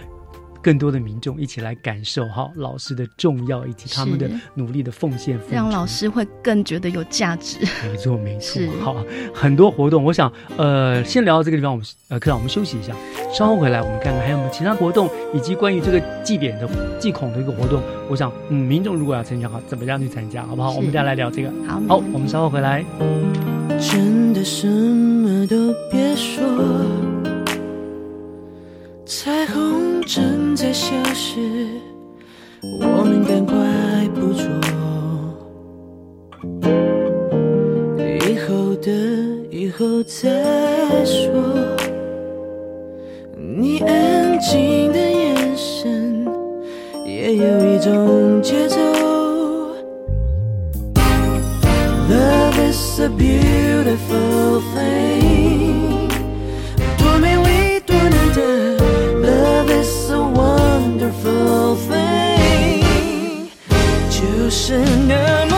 [0.64, 7.60] 更多的民众一起来感受哈老师的重要以及他们的努力的奉献，让老师会更觉得有价值。
[7.84, 8.62] 没错，没错。
[8.82, 8.96] 好，
[9.34, 12.96] 很多活动，我想呃，先聊到这个地方，我们呃，科长，我们休息一下，
[13.34, 17.82] 稍后回来我们看看还有没有其他活动，以及关于这个祭典的祭孔的一个活动。
[18.10, 20.72] 我想，嗯，民众如果要参加，好，怎么样去参加，好不好？
[20.72, 21.52] 我们再来聊这个。
[21.68, 22.86] 好，好，我们稍后回来。
[23.80, 27.33] 真的什么都别说。
[29.16, 31.68] 彩虹正在消失
[32.82, 33.56] 我们赶快
[34.16, 34.44] 捕捉
[38.28, 38.92] 以后的
[39.52, 41.32] 以后再说
[43.38, 46.28] 你安静的眼神
[47.06, 48.78] 也有一种节奏
[52.10, 56.10] love is a beautiful thing.
[56.98, 58.83] 多美丽多难得。
[61.04, 63.50] Wonderful thing，
[64.10, 65.58] 就是那么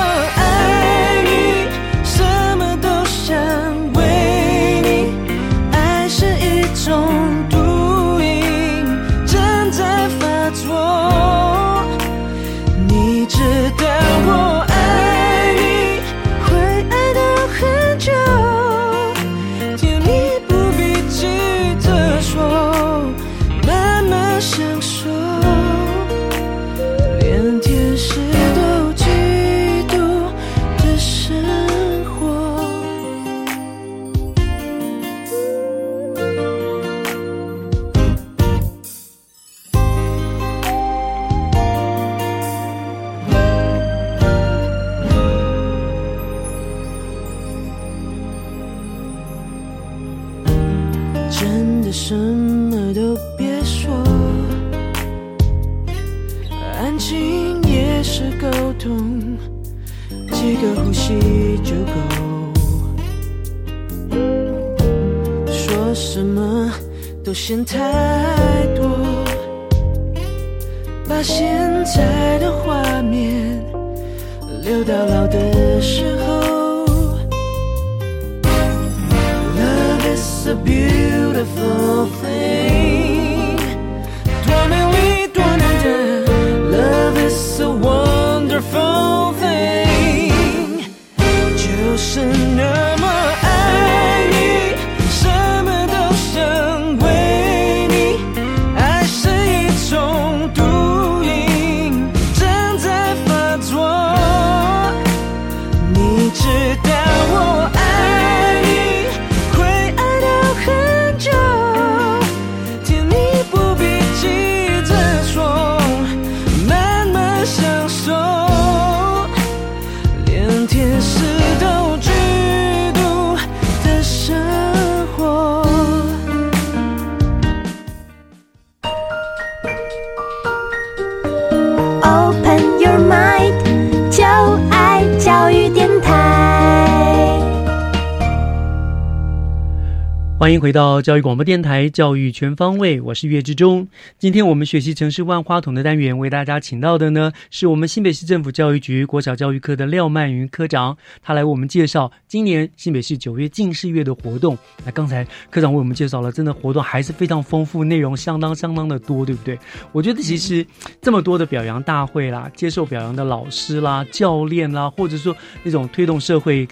[140.66, 143.88] 回到教育广播电台《教育全方位》，我是岳志忠。
[144.18, 154.58] 今天我们学习城市万花筒的单元，为大家请到的呢是我们新北市政府教育局国小教育科的廖曼云科长，他来为我们介绍今年新北市九月近视月的活动。
[154.84, 159.60] 那刚才科长为我们介绍了，真的活动还是非常丰富，内容相当相当的多，对不对？
[159.92, 160.66] 我觉得其实
[161.00, 166.68] 这么多的表扬大会啦，接受表扬的老师啦、教练啦，或者说那种推动社会。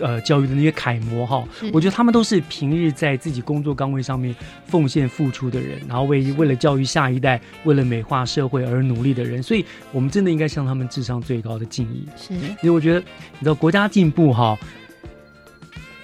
[0.00, 4.34] 呃，教育的那些楷模哈，我觉得他们都是平日在自己工作岗位上面
[4.66, 12.06] 奉献付出的人，然后为为了教育下一代，为了美化社会而努力的人，所以我们真的应该向他们致上最高的敬意。
[12.16, 14.58] 是，因为我觉得，你知道国家进步哈，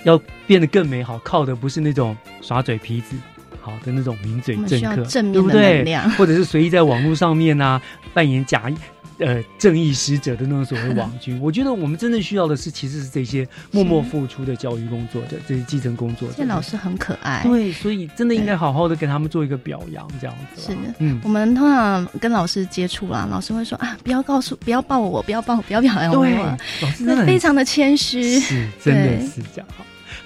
[0.05, 3.17] 要变得更美好，靠的不是那种耍嘴皮子。
[3.59, 6.09] 好的那种名嘴政客，正面对不的能对量？
[6.15, 7.83] 或者是随意在网络上面啊
[8.15, 8.71] 扮演假
[9.19, 11.39] 呃正义使者的那种所谓网军。
[11.43, 16.35] 我觉得我们真正需要的是，其实是这些默默付出的教育工作者，这些基层工作者。
[16.39, 20.63] 这老师很可爱，对，所以真的应该好好的给他们做一个表扬，这样子。
[20.63, 26.35] 是的，嗯，我们通常跟老师接触啦，老师会说啊，不要告诉，不要抱我，不要抱，不要表扬我，对
[26.83, 29.69] 老师真的非常的谦虚，是，真的是这样。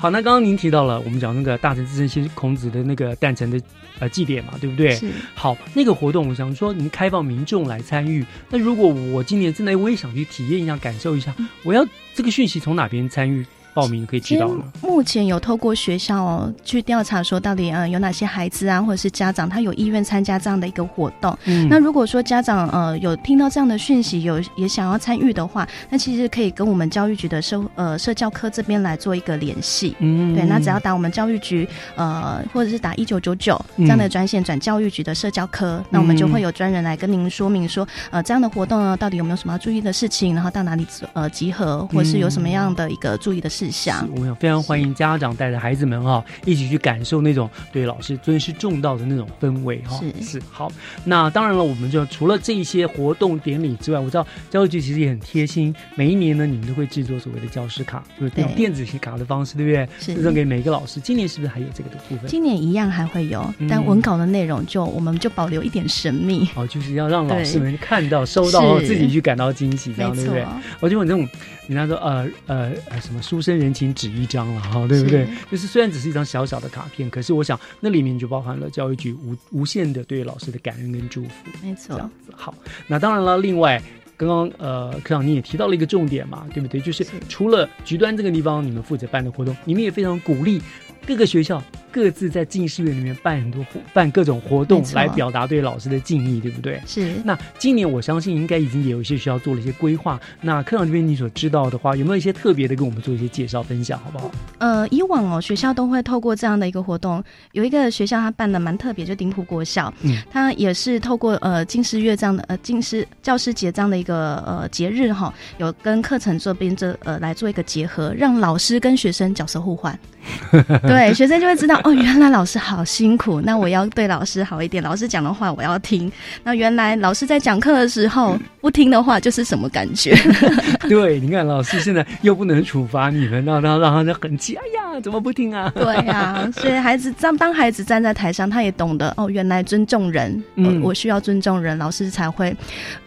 [0.01, 3.61] 好，那刚刚您提到了我们讲那个大成自身先孔子的那个诞辰的
[3.99, 4.93] 呃祭典嘛，对不对？
[4.93, 5.11] 是。
[5.35, 8.25] 好，那个活动我想说，您开放民众来参与。
[8.49, 11.35] 那如果我今年真的我也想去体验一下、感受一下，
[11.65, 13.45] 我要这个讯息从哪边参与
[13.75, 14.65] 报名可以知道呢？
[14.83, 21.37] 目前有透过学校哦去调查，说到底呃有哪些孩子啊，或者是家长他有意愿参加这样的一个活动。
[21.45, 29.97] 嗯那如果说家长呃有听到这样的讯息，有也想要参与的话，那其实可以跟我们教育局的社呃社教科这边来做一个联系。
[30.01, 44.09] 嗯对，那只要打我们教育局呃或者是打一九九九这样的专线转教育局的社教科，那我们就会有专人来跟您说明说呃这样的活动呢到底有没有什么要注意的事情，然后到哪里呃集合，或者是有什么样的一个注意的事项。
[44.15, 50.71] 我想非常欢迎家长带着孩子们哈、一起去感受那种对老师尊师重道的那种氛围哈、是是好。
[51.05, 59.89] 那当然了，我们就除了这一些活动典礼之外，我知道教育局其实也很贴心，每一年呢你们都会制作所谓的教师卡，就是用电子卡的方式，对不对？
[59.99, 61.01] 是赠送给每一个老师。
[61.01, 62.27] 今年是不是还有这个的部分？
[62.29, 66.49] 今年一样还会有，嗯但文稿的内容就我们就保留一点神秘。
[66.55, 70.45] 哦，就是要让老师们看到、收到后自己去感到惊喜，这样对不对？
[70.81, 71.27] 我觉得我这种
[71.71, 75.27] 人家说呃呃呃什么书生人情纸一张了哈，对不对？
[75.51, 81.31] 就是虽然只是一张小小的卡片，可是我想那里面就包含了教育局无无限的对老师的感恩跟祝福。
[81.63, 82.53] 没错，这样子好。
[82.89, 83.81] 那当然了，另外。
[84.17, 86.79] 刚刚呃，科长你也提到了一个重点嘛，对不对？
[86.79, 90.61] 就是除了局端这个地方你们负责办的活动，你们也非常鼓励
[91.07, 91.63] 各个学校
[91.93, 96.81] 各自在进士院里面办很多活办各种活动来表达对老师的敬意，对不对？
[96.87, 97.15] 是。
[97.25, 100.21] 那今年我相信应该已经也有一些学校做了一些规划。
[100.41, 104.31] 那科长这边你所知道的话，有没有一些特别的跟我们做一些介绍分享，好不好？
[104.59, 107.23] 呃，以往哦，学校都会透过这样的一个活动，
[107.53, 119.99] 有一个学校他办的蛮特别，就顶埔国校，嗯，他也是透过呃进士月这样的呃进士教师节这样的一个呃节日哈，有跟课程这边这呃来做一个结合，让老师跟学生角色互换，
[120.83, 126.11] 对，学生就会知道哦，原来老师好辛苦，那我要对老师好一点，老师讲的话我要听。
[126.43, 130.15] 那原来老师在讲课的时候不听的话，就是什么感觉？
[130.89, 135.73] 对，你看老师现在又不能处罚你们，让让让他就很气，哎呀，怎么不听啊？
[135.75, 142.55] 对呀，所以孩子当当孩子站在台上，他也懂得哦，原来尊重人，嗯，我需要尊重人，老师才会，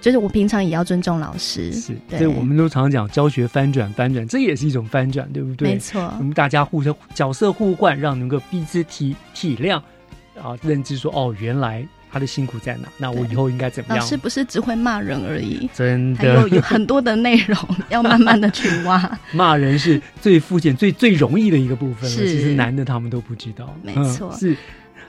[0.02, 1.72] 就是我平常也要尊重老师。
[1.74, 5.74] 是，所以我们都常讲教学翻转，翻转，这也是一种翻转，对不对？
[5.74, 9.76] 没错，我们大家互相角色互换，让能够彼此体体谅，
[10.42, 11.86] 啊，认知说哦，原来。
[12.14, 12.88] 他的辛苦在哪？
[13.00, 13.98] 那我以后应该怎么样？
[13.98, 17.58] 老师不是只会骂人而已，真的，还有有很多的内容
[17.90, 19.18] 要慢慢的去挖。
[19.34, 23.76] 骂人是最肤浅、最最容易的一个部分了，其实男的他们都不知道。
[23.82, 24.56] 没错，是。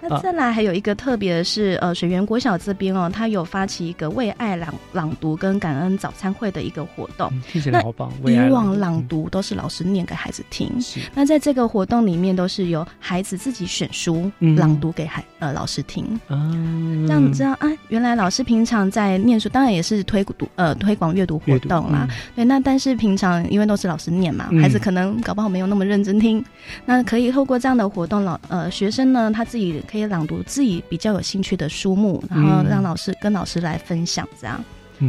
[0.07, 7.33] 那再来还有一个特别的是，呃，水源国小这边哦，他有发起一个为爱朗朗读跟感恩早餐会的一个活动。
[7.73, 7.83] 那
[8.31, 10.71] 以往朗读都是老师念给孩子听，
[11.15, 16.21] 那在这个活动里面都是由孩子自己选书朗读给孩呃老师听。
[16.29, 22.07] 嗯这样子啊，原来老师平常在念书，当然也是推读呃推广阅读活动啦。
[22.37, 26.45] 对，那但是平常因为都是老师念嘛，孩子可能搞不好没有那么认真听。
[26.85, 29.83] 那可以透过这样的活动，老呃学生呢他自己。
[29.95, 34.61] 可以朗读自己比较有兴趣的书目，然后让老师跟老师来分享，这样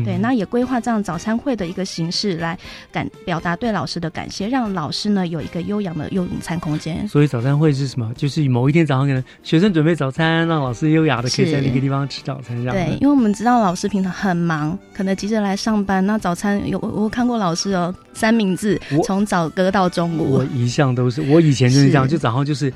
[0.06, 0.16] 对。
[0.20, 2.56] 那也规划这样早餐会的一个形式来
[2.92, 7.08] 感表达对老师的感谢，让老师呢有一个悠扬的用餐空间。
[7.08, 8.14] 所以早餐会是什么？
[8.14, 12.56] 就是某一天早上，可能学生准备早餐，让老师优雅的可以在那个地方吃早餐。
[12.56, 16.06] 这样对，因为我们知道老师平常很忙，可能急着来上班。
[16.06, 20.34] 那早餐有我看过老师哦，三明治从早歌到中午。
[20.34, 22.72] 我一向都是，我以前就是这样，就早上就是。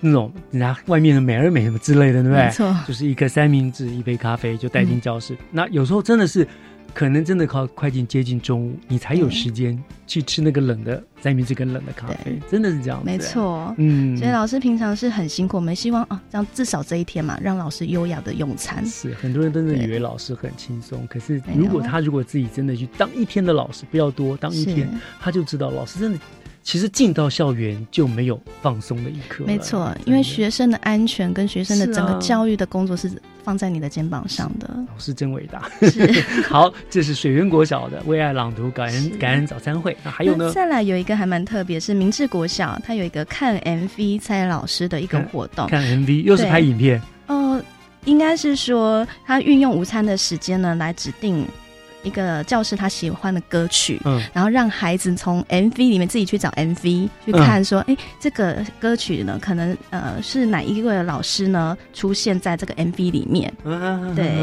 [0.00, 2.44] 那种人家外面的美而美什么之类的，对不对？
[2.46, 5.36] 没错，就是一个三明治，一杯咖啡就带进教室。
[5.50, 6.46] 那有时候真的是，
[6.94, 13.00] 可能真的靠快进接近中午，你才有时间去吃那个冷的三明治跟冷的咖啡，真的是这样。
[13.04, 18.84] 没错，嗯，所以老师平常是很辛苦，我们希望啊，这样至少这一天嘛，让老师优雅的用餐。
[18.86, 24.88] 是很多人真的以为老师很轻松，可是如果他如果自己真的去当一天的老师，不要多当一天，
[25.20, 26.18] 他就知道老师真的。
[26.62, 29.44] 其实进到校园就没有放松的一刻。
[29.46, 33.10] 没错，因为学生的安全跟学生的整个教育的工作是
[33.42, 34.68] 放在你的肩膀上的。
[34.92, 35.70] 老师真伟大。
[36.48, 39.96] 好，这是水源国小的为爱朗读感恩感恩早餐会。
[40.04, 40.52] 那还有呢？
[40.52, 45.66] 再来有一个还蛮特别，是明治国小，它有一个看 MV 猜老师的一个活动。
[45.66, 47.00] 看 MV 又是拍影片？
[47.26, 47.60] 哦，
[48.04, 51.46] 应该是说他运用午餐的时间呢来指定。
[52.02, 63.52] 一个教师他喜欢的歌曲，嗯，然后让孩子从 MV 里面自己去找 MV 去看，说，哎，这个歌曲呢，可能呃是哪一位老师呢出现在这个 MV 里面？
[64.14, 64.38] 对，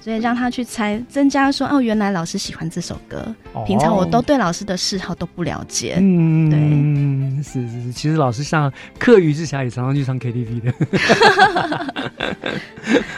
[0.00, 3.34] 所以让他去猜，增加说，哦，原来老师喜欢这首歌，
[3.66, 10.74] 平常我都对老师的嗜好都不了解，嗯，对，是是是，其实老师上课余之下也常常去唱 KTV 的。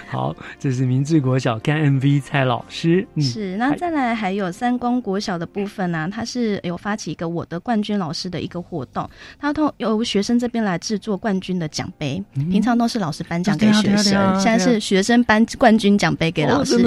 [0.08, 3.55] 好，这是明治国小看 MV 蔡老师，是。
[3.56, 16.78] 那再来还有三光国小的部分呢，它是有发起一个我的冠军老师的一个活动，它通由学生这边来制作冠军的奖杯，平常都是老师颁奖给学生，现在是学生颁冠军奖杯给老师，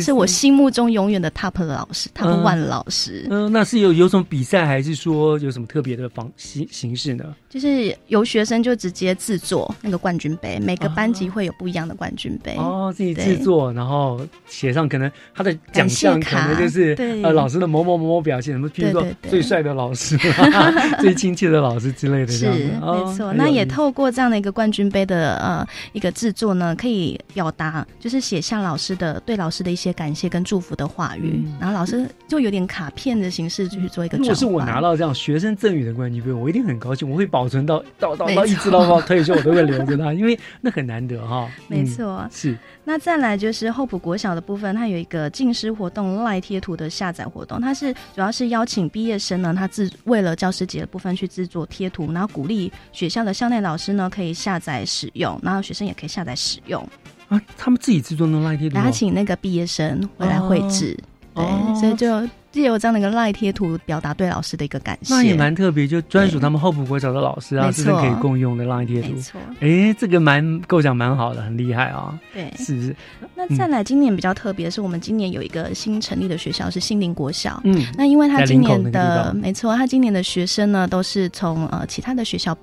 [0.00, 3.26] 是我心目中永远的 top 的老师，top one 老师。
[3.30, 7.34] 嗯，那是有有什么比赛，还是说有什么特别的方形形式呢？
[7.50, 15.86] 就是由学生就直接制作那个冠军杯，每个班级会有不一样的冠军杯哦，自己制作，然后写上可能他的奖。
[15.98, 20.16] 像可能就是呃老师的某某某某表现，什么譬如说最帅的老师、
[21.00, 23.32] 最亲切的老师之类的，是没错。
[23.34, 34.18] 那也透过这样的一个冠军杯的呃一个制作呢，可以表达就是写下老师的对老师的一些感谢跟祝福的话语，然后老师就有点卡片的形式去做一个。
[34.18, 41.48] 如果是我拿到这样学生赠予的冠军杯，我一定很高兴，我会保存到到到到一直到到退休，我都会留着它，因为那很难得哈。
[41.68, 42.56] 没错，是。
[42.88, 56.82] 那再来就是厚朴国小的部分，它有一个近师活动赖贴图的下载活动，它是主要是邀请毕业生呢，他自为了教师节的部分去制作贴图，然后鼓励学校的校内老师呢可以下载使用，然后学生也可以下载使用。
[57.28, 60.98] 啊，他们自己制作的赖贴图，然后请那个毕业生回来绘制，
[61.34, 61.44] 对，
[61.78, 62.26] 所以就
[62.58, 65.14] 借由这样的一个赖贴图，表达对老师的一个感谢。
[65.14, 69.12] 那也蛮特别，就专属他们厚朴国小的老师啊，是可以共用的赖贴图。
[69.12, 72.18] 没错，哎，这个蛮构想蛮好的，很厉害啊。
[72.34, 72.96] 对，是不是？
[73.36, 77.60] 那再来，今年比较特别的是，我们今年有一个新成立的学校是新林国小。
[77.62, 82.56] 嗯，那因为他今年的没错，他今年的学生呢都是从呃其他的学校。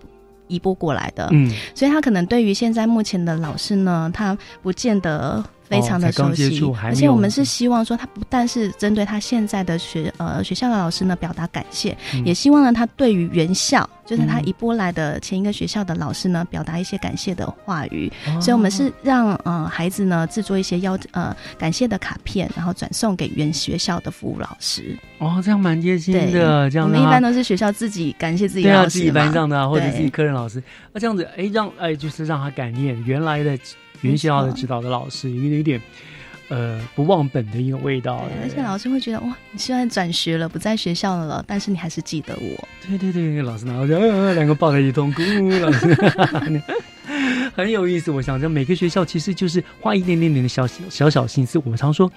[0.47, 5.43] 移拨过来的，嗯，所以他可能对于现在目前的老师呢，他不见得。
[5.67, 18.11] 非常的熟悉，而且我们是希望说，他不但是针对他现在的学呃学校的老师呢表达感谢，也希望呢他对于原校，就是他一波来的前一个学校的老师呢表达一些感谢的话语。
[18.39, 24.97] 所以，我们是让呃孩子呢制作一些邀呃感谢的卡片，然后转送给原学校的服务老师。
[25.17, 26.69] 哦，这样蛮贴心的。
[26.69, 30.61] 这样，我们一般都是学校自己感谢自己对啊，自己班上的或者自己科任老师。
[30.93, 33.57] 那这样子，哎，让哎就是让他感念原来的。
[34.05, 35.81] 原校的指导的老师，有有点
[36.49, 42.67] 呃不忘本的一个味道，而且老师会觉得哇，你虽然转学了，不在学校了，但是你还是记得我。
[42.87, 43.97] 对对对，老师然后就
[44.33, 45.21] 两个抱在一起痛哭，
[45.61, 45.93] 老师
[47.55, 48.11] 很有意思。
[48.11, 51.59] 我想，着每个学校其实就是花一点点点的小小小心思。
[51.59, 52.11] 我们常说，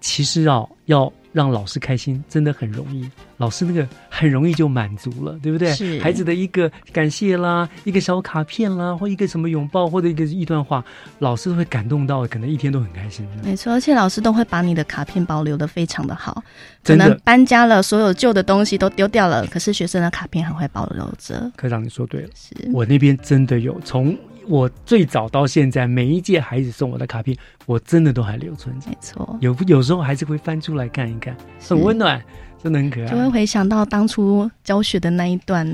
[0.00, 1.12] 其实啊要。
[1.32, 5.70] 让老师开心真的很容易，老师那个很容易就满足了，对不对？
[5.72, 10.84] 是孩子的一个感谢啦，一个小卡片啦，或一个什么拥抱，或者一个一段话，
[11.20, 13.26] 老师都会感动到，可能一天都很开心。
[13.44, 16.42] 没错，而且老师都会把你的卡片保留的非常的好，
[16.82, 21.50] 可能搬家了，所有旧的东西都丢掉了，可是学生的卡片还会保留着。
[21.56, 24.16] 科长，你说对了，是我那边真的有从。
[24.50, 27.36] 我最早到现在，每一届孩子送我的卡片，
[27.66, 28.90] 我真的都还留存着。
[28.90, 31.36] 没错，有有时候还是会翻出来看一看，
[31.68, 32.20] 很温暖，
[32.60, 33.06] 真的很可爱。
[33.06, 35.64] 就会回想到当初教学的那一段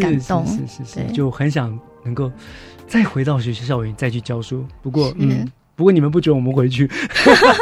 [0.00, 2.32] 感动，是是是，就很想能够
[2.86, 4.64] 再回到学校校园再去教书。
[4.80, 6.90] 不过，嗯，不过你们不准我们回去，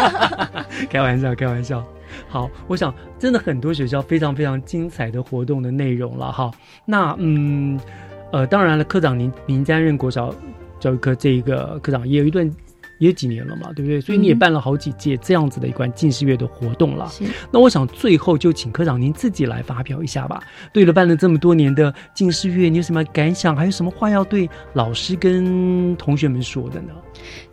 [0.89, 1.85] 开玩笑，开玩笑。
[2.29, 6.49] 好，我想真的很多学校非常非常精彩的活动的内容了哈。
[6.85, 7.77] 那嗯
[8.31, 10.33] 呃，当然了，科长您您担任国小。
[10.81, 12.51] 教育科这一个科长也有一段，
[12.99, 14.01] 也几年了嘛，对不对？
[14.01, 17.09] 所以你也办了好几届这样子的一关近视月的活动了。
[17.53, 20.43] 那我想最后就请科长您自己来发表一下吧。
[20.73, 23.55] 对了，办了这么多年的近视月，你有什么感想？
[23.55, 26.93] 还有什么话要对老师跟同学们说的呢？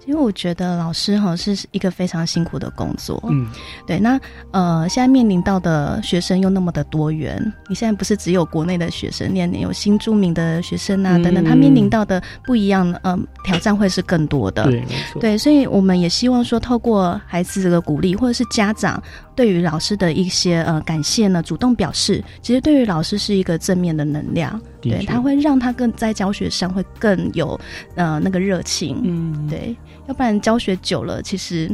[0.08, 3.45] 因为我觉得老师哈是一个非常辛苦的工作，嗯，
[3.86, 3.99] 对。
[3.99, 4.18] 那
[4.51, 14.64] 呃，现在面临到的学生又那么的多元，你现在不是只有国内的学生，念有新著名的学生啊等等，他面临到的不一样，呃，挑战会是更多的。
[14.64, 15.20] 对，没错。
[15.20, 19.03] 对，所以我们也希望说，透过孩子的鼓励，或者是家长
[19.36, 27.60] 对于老师的一些呃感谢呢，主动表示，其实对于老师是一个正面的能量，对，他会让他更在教学上会更有
[27.95, 29.76] 呃那个热情，嗯，对。
[30.08, 31.70] 要不然教学久了，其实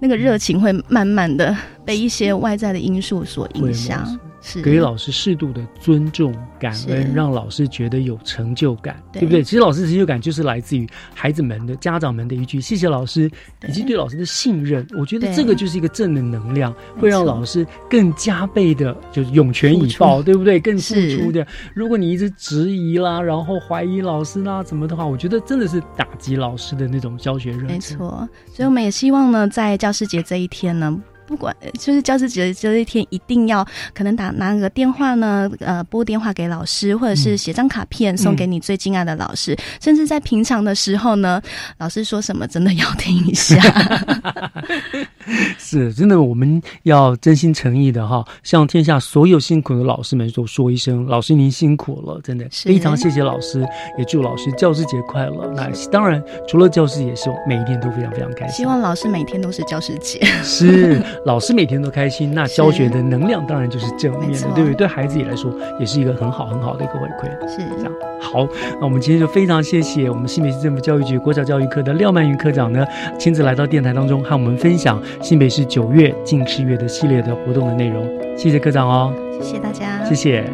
[0.00, 4.18] 那个热情会慢慢的被一些外在的因素所影响。
[4.62, 9.42] 给老师适度的尊重、感恩，让老师觉得有成就感，对不对？
[9.42, 13.30] 其实老师成就感就是来自于孩子们的、家长们的一句“谢谢老师”，
[13.68, 14.86] 以及对老师的信任。
[14.98, 20.58] 我觉得这个就是一个正的能量，会让老师更加倍的，就是涌泉以报，对不对？
[20.58, 21.46] 更付出的。
[21.74, 27.66] 如果你一直质疑啦，然后怀疑老师啦，怎么的话，我觉得真的是打击老师的那种教学热情。
[27.66, 31.00] 没错，所以我们也希望呢，在教师节这一天呢。
[31.32, 41.40] 不管就是教师节这一天，一定要可能打拿个电话呢，呃，拨电话给老师，或者是写张卡片送给你最敬爱的老师，甚至在平常的时候呢，
[41.78, 43.56] 老师说什么真的要听一下。
[45.58, 53.66] 是真的，我们要真心诚意的哈，向天下所有辛苦的老师们说说一声，老师您辛苦了，真的非常谢谢老师，
[53.98, 55.52] 也祝老师教师节快乐。
[55.54, 58.56] 那当然，除了教师，也是每一天都非常非常开心。
[58.56, 60.24] 希望老师每天都是教师节。
[60.42, 61.00] 是。
[61.24, 64.74] 老师每天都开心，那教学的能量当然就是正面的，对不对？
[64.74, 67.30] 对孩子也来说，也是一个很好很好的一个回馈。
[67.48, 67.92] 是这样。
[68.20, 68.46] 好，
[68.80, 72.84] 那我们今天就非常谢谢我们新北市政府教育局国小教育科的廖曼云科长呢，
[73.18, 78.08] 亲自来到电台当中，和我们分享新北市九月近视月的系列的活动的内容。
[78.36, 80.44] 谢谢科长哦，谢谢大家，谢谢。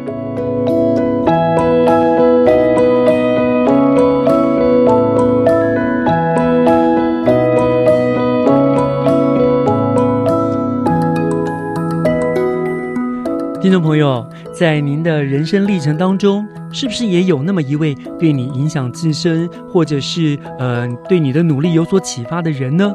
[13.61, 22.91] 听众朋友，在您的人生历程当中，是不是也有那么一位对你影响自身，或者是呃对你的努力有所启发的人呢？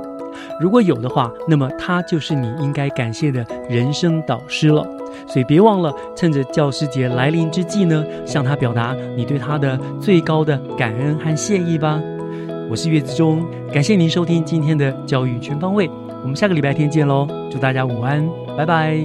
[0.60, 4.86] 如果有的话，那么他就是你应该感谢的人生导师了。
[5.26, 12.00] 所以别忘了，趁着教师节来临之际呢，向他表达你对他的最高的感恩和谢意吧。
[12.68, 15.88] 我是岳子忠，感谢您收听今天的教育全方位，
[16.22, 17.28] 我们下个礼拜天见喽！
[17.50, 18.98] 祝大家午安，拜拜。